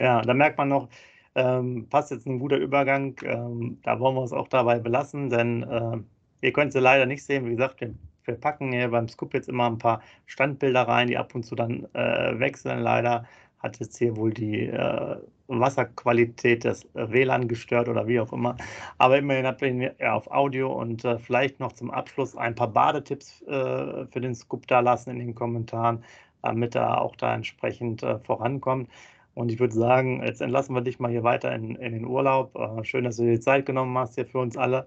Ja, 0.00 0.22
da 0.22 0.34
merkt 0.34 0.58
man 0.58 0.68
noch, 0.68 0.88
ähm, 1.36 1.86
passt 1.88 2.10
jetzt 2.10 2.26
ein 2.26 2.40
guter 2.40 2.56
Übergang. 2.56 3.14
Ähm, 3.22 3.78
da 3.84 4.00
wollen 4.00 4.16
wir 4.16 4.22
uns 4.22 4.32
auch 4.32 4.48
dabei 4.48 4.80
belassen, 4.80 5.30
denn 5.30 5.62
äh, 5.62 6.46
ihr 6.46 6.52
könnt 6.52 6.72
sie 6.72 6.80
leider 6.80 7.06
nicht 7.06 7.22
sehen. 7.22 7.46
Wie 7.46 7.50
gesagt, 7.50 7.80
wir 7.80 7.94
wir 8.30 8.40
packen 8.40 8.72
hier 8.72 8.88
beim 8.88 9.08
Scoop 9.08 9.34
jetzt 9.34 9.48
immer 9.48 9.66
ein 9.66 9.78
paar 9.78 10.00
Standbilder 10.26 10.82
rein, 10.82 11.08
die 11.08 11.18
ab 11.18 11.34
und 11.34 11.44
zu 11.44 11.54
dann 11.54 11.86
äh, 11.94 12.38
wechseln. 12.38 12.80
Leider 12.80 13.26
hat 13.58 13.78
jetzt 13.80 13.98
hier 13.98 14.16
wohl 14.16 14.32
die 14.32 14.68
äh, 14.68 15.16
Wasserqualität 15.48 16.64
des 16.64 16.86
WLAN 16.94 17.48
gestört 17.48 17.88
oder 17.88 18.06
wie 18.06 18.20
auch 18.20 18.32
immer. 18.32 18.56
Aber 18.98 19.18
immerhin 19.18 19.46
habt 19.46 19.62
ihr 19.62 19.94
ja, 19.98 20.14
auf 20.14 20.30
Audio 20.30 20.72
und 20.72 21.04
äh, 21.04 21.18
vielleicht 21.18 21.58
noch 21.60 21.72
zum 21.72 21.90
Abschluss 21.90 22.36
ein 22.36 22.54
paar 22.54 22.68
Badetipps 22.68 23.42
äh, 23.42 24.06
für 24.06 24.20
den 24.20 24.34
Scoop 24.34 24.66
da 24.68 24.80
lassen 24.80 25.10
in 25.10 25.18
den 25.18 25.34
Kommentaren, 25.34 26.04
damit 26.42 26.76
er 26.76 27.00
auch 27.00 27.16
da 27.16 27.34
entsprechend 27.34 28.02
äh, 28.02 28.18
vorankommt. 28.20 28.88
Und 29.34 29.50
ich 29.50 29.58
würde 29.58 29.74
sagen, 29.74 30.22
jetzt 30.24 30.40
entlassen 30.40 30.74
wir 30.74 30.82
dich 30.82 30.98
mal 30.98 31.10
hier 31.10 31.22
weiter 31.22 31.52
in, 31.54 31.74
in 31.76 31.92
den 31.92 32.06
Urlaub. 32.06 32.54
Äh, 32.56 32.84
schön, 32.84 33.04
dass 33.04 33.16
du 33.16 33.24
dir 33.24 33.32
die 33.32 33.40
Zeit 33.40 33.66
genommen 33.66 33.96
hast 33.98 34.14
hier 34.14 34.26
für 34.26 34.38
uns 34.38 34.56
alle 34.56 34.86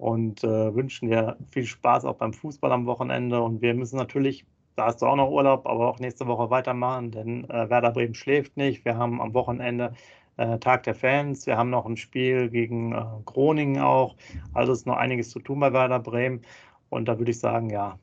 und 0.00 0.42
äh, 0.44 0.74
wünschen 0.74 1.08
dir 1.10 1.36
viel 1.50 1.66
Spaß 1.66 2.06
auch 2.06 2.16
beim 2.16 2.32
Fußball 2.32 2.72
am 2.72 2.86
Wochenende. 2.86 3.40
Und 3.42 3.60
wir 3.60 3.74
müssen 3.74 3.96
natürlich, 3.96 4.46
da 4.76 4.86
hast 4.86 5.02
du 5.02 5.06
auch 5.06 5.16
noch 5.16 5.30
Urlaub, 5.30 5.66
aber 5.66 5.88
auch 5.88 5.98
nächste 5.98 6.26
Woche 6.26 6.48
weitermachen, 6.48 7.10
denn 7.10 7.44
äh, 7.50 7.68
Werder 7.68 7.90
Bremen 7.90 8.14
schläft 8.14 8.56
nicht. 8.56 8.84
Wir 8.86 8.96
haben 8.96 9.20
am 9.20 9.34
Wochenende 9.34 9.92
äh, 10.38 10.58
Tag 10.58 10.84
der 10.84 10.94
Fans. 10.94 11.46
Wir 11.46 11.58
haben 11.58 11.68
noch 11.68 11.84
ein 11.84 11.98
Spiel 11.98 12.48
gegen 12.48 12.92
äh, 12.92 13.04
Groningen 13.26 13.82
auch. 13.82 14.16
Also 14.54 14.72
ist 14.72 14.86
noch 14.86 14.96
einiges 14.96 15.30
zu 15.30 15.38
tun 15.38 15.60
bei 15.60 15.72
Werder 15.72 16.00
Bremen. 16.00 16.40
Und 16.88 17.06
da 17.06 17.18
würde 17.18 17.32
ich 17.32 17.38
sagen, 17.38 17.68
ja, 17.68 17.98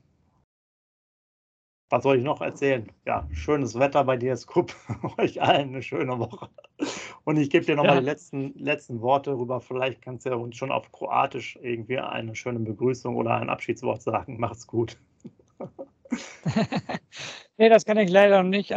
was 1.89 2.04
soll 2.04 2.17
ich 2.17 2.23
noch 2.23 2.41
erzählen? 2.41 2.91
Ja, 3.06 3.28
schönes 3.32 3.78
Wetter 3.80 4.04
bei 4.04 4.17
dir, 4.17 4.36
Scoop. 4.36 4.76
Euch 5.17 5.41
allen 5.41 5.69
eine 5.69 5.82
schöne 5.82 6.19
Woche. 6.19 6.50
Und 7.23 7.38
ich 7.38 7.50
gebe 7.50 7.65
dir 7.65 7.76
nochmal 7.76 7.95
ja. 7.95 8.00
die 8.02 8.06
letzten, 8.06 8.54
letzten 8.58 9.02
Worte 9.02 9.38
rüber. 9.38 9.62
Vielleicht 9.62 10.02
kannst 10.02 10.26
du 10.26 10.36
uns 10.36 10.58
schon 10.58 10.71
auf 10.71 10.91
Kroatisch 10.91 11.58
irgendwie 11.62 12.00
eine 12.00 12.36
schöne 12.36 12.60
Begrüßung 12.60 13.15
oder 13.15 13.36
ein 13.36 13.50
Abschiedswort 13.50 14.02
sagen. 14.02 14.39
Macht's 14.39 14.67
gut. 14.67 14.97
nee, 17.58 17.69
das 17.69 17.86
kann 17.86 17.97
ich 17.97 18.10
leider 18.10 18.43
noch 18.43 18.50
nicht. 18.50 18.73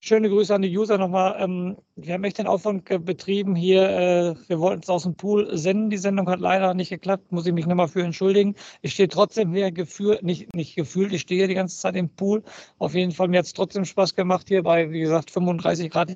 Schöne 0.00 0.28
Grüße 0.28 0.54
an 0.54 0.62
die 0.62 0.76
User 0.76 0.96
nochmal. 0.96 1.36
Ähm, 1.40 1.76
wir 1.96 2.14
haben 2.14 2.22
echt 2.22 2.38
den 2.38 2.46
Aufwand 2.46 2.84
betrieben 3.04 3.56
hier. 3.56 3.88
Äh, 3.88 4.34
wir 4.48 4.60
wollten 4.60 4.82
es 4.82 4.88
aus 4.88 5.02
dem 5.02 5.16
Pool 5.16 5.56
senden. 5.58 5.90
Die 5.90 5.98
Sendung 5.98 6.28
hat 6.28 6.38
leider 6.38 6.72
nicht 6.74 6.90
geklappt. 6.90 7.32
Muss 7.32 7.46
ich 7.46 7.52
mich 7.52 7.66
nochmal 7.66 7.88
für 7.88 8.02
entschuldigen. 8.04 8.54
Ich 8.80 8.92
stehe 8.92 9.08
trotzdem 9.08 9.52
hier 9.52 9.72
gefühlt, 9.72 10.22
nicht, 10.22 10.54
nicht 10.54 10.76
gefühlt, 10.76 11.12
ich 11.12 11.22
stehe 11.22 11.48
die 11.48 11.54
ganze 11.54 11.78
Zeit 11.78 11.96
im 11.96 12.10
Pool. 12.10 12.44
Auf 12.78 12.94
jeden 12.94 13.10
Fall, 13.10 13.26
mir 13.28 13.38
hat 13.38 13.46
es 13.46 13.54
trotzdem 13.54 13.84
Spaß 13.84 14.14
gemacht 14.14 14.46
hier 14.48 14.62
bei, 14.62 14.90
wie 14.92 15.00
gesagt, 15.00 15.30
35 15.32 15.90
Grad 15.90 16.14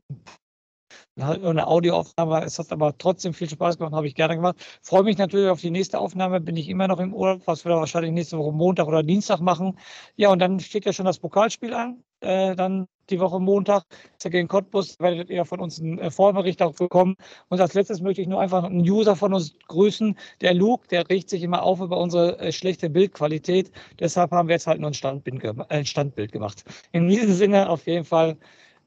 eine 1.16 1.66
Audioaufnahme. 1.66 2.44
Es 2.44 2.58
hat 2.58 2.72
aber 2.72 2.96
trotzdem 2.96 3.34
viel 3.34 3.48
Spaß 3.48 3.78
gemacht, 3.78 3.94
habe 3.94 4.06
ich 4.06 4.14
gerne 4.14 4.36
gemacht. 4.36 4.56
Freue 4.82 5.02
mich 5.02 5.18
natürlich 5.18 5.50
auf 5.50 5.60
die 5.60 5.70
nächste 5.70 5.98
Aufnahme. 5.98 6.40
Bin 6.40 6.56
ich 6.56 6.68
immer 6.68 6.88
noch 6.88 7.00
im 7.00 7.12
Urlaub, 7.14 7.42
was 7.46 7.64
wir 7.64 7.72
wahrscheinlich 7.72 8.12
nächste 8.12 8.38
Woche 8.38 8.52
Montag 8.52 8.86
oder 8.86 9.02
Dienstag 9.02 9.40
machen. 9.40 9.78
Ja, 10.16 10.30
und 10.30 10.38
dann 10.38 10.60
steht 10.60 10.84
ja 10.86 10.92
schon 10.92 11.06
das 11.06 11.18
Pokalspiel 11.18 11.74
an. 11.74 12.02
Äh, 12.22 12.56
dann 12.56 12.86
die 13.10 13.20
Woche 13.20 13.40
Montag 13.40 13.84
ist 14.16 14.30
gegen 14.30 14.48
Cottbus. 14.48 14.98
Werdet 15.00 15.28
ihr 15.28 15.44
von 15.44 15.60
uns 15.60 15.80
einen 15.80 15.98
äh, 15.98 16.10
Vorbericht 16.10 16.62
auch 16.62 16.74
bekommen. 16.74 17.16
Und 17.48 17.60
als 17.60 17.74
letztes 17.74 18.00
möchte 18.00 18.22
ich 18.22 18.28
nur 18.28 18.40
einfach 18.40 18.64
einen 18.64 18.80
User 18.80 19.16
von 19.16 19.34
uns 19.34 19.54
grüßen. 19.68 20.16
Der 20.40 20.54
Luke, 20.54 20.88
der 20.88 21.08
riecht 21.10 21.28
sich 21.28 21.42
immer 21.42 21.62
auf 21.62 21.80
über 21.80 21.98
unsere 21.98 22.38
äh, 22.38 22.52
schlechte 22.52 22.88
Bildqualität. 22.88 23.70
Deshalb 23.98 24.30
haben 24.30 24.48
wir 24.48 24.54
jetzt 24.54 24.66
halt 24.66 24.80
nur 24.80 24.90
ein 24.90 24.94
Standbild, 24.94 25.70
ein 25.70 25.84
Standbild 25.84 26.32
gemacht. 26.32 26.64
In 26.92 27.08
diesem 27.08 27.32
Sinne 27.32 27.68
auf 27.68 27.86
jeden 27.86 28.04
Fall 28.04 28.36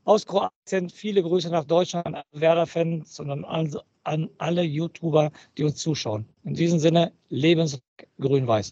aus 0.05 0.25
Kroatien. 0.25 0.89
Viele 0.89 1.21
Grüße 1.21 1.49
nach 1.49 1.65
Deutschland 1.65 2.05
an 2.07 2.21
Werder-Fans 2.31 3.19
und 3.19 3.43
an, 3.43 4.29
alle 4.37 4.61
YouTuber, 4.61 5.31
die 5.57 5.63
uns 5.63 5.77
zuschauen. 5.77 6.25
In 6.43 6.53
diesem 6.53 6.79
Sinne, 6.79 7.11
lebensgrün-weiß. 7.29 8.71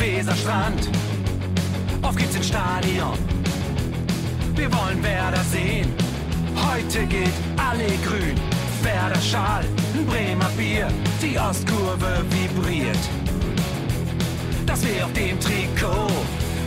Weserstrand. 0.00 0.88
Auf 2.00 2.16
geht's 2.16 2.34
ins 2.34 2.48
Stadion. 2.48 3.18
Wir 4.54 4.72
wollen 4.72 5.02
Werder 5.02 5.42
sehen. 5.52 5.92
Heute 6.56 7.04
gilt 7.06 7.34
alle 7.58 7.86
grün. 8.06 8.34
Werder 8.82 9.20
Schal, 9.20 9.62
ein 9.94 10.06
Bremer 10.06 10.48
Bier, 10.56 10.88
die 11.20 11.38
Ostkurve 11.38 12.24
vibriert. 12.30 12.98
Das 14.64 14.82
wir 14.86 15.04
auf 15.04 15.12
dem 15.12 15.38
Trikot, 15.38 16.08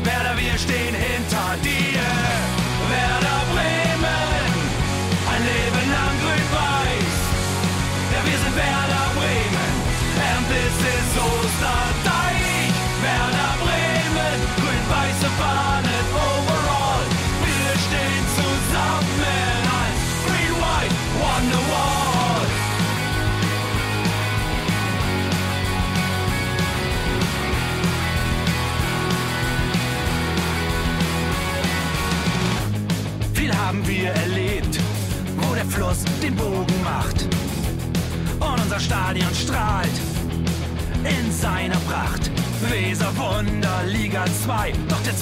Werder, 0.03 0.35
wir 0.37 0.57
stehen 0.59 0.93
hinter 0.93 1.57
dir. 1.63 2.03
Werder 2.89 3.41
Bremen, 3.51 3.92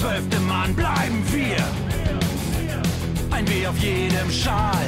zwölfte 0.02 0.40
Mann 0.40 0.74
bleiben 0.74 1.22
wir. 1.30 1.64
Ein 3.30 3.48
W 3.48 3.66
auf 3.68 3.78
jedem 3.78 4.30
Schal, 4.32 4.86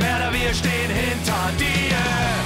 Werder, 0.00 0.32
wir 0.32 0.52
stehen 0.52 0.90
hinter 0.90 1.52
dir. 1.56 2.45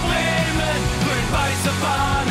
Everybody's 1.33 1.65
upon 1.65 2.25
bomb. 2.25 2.30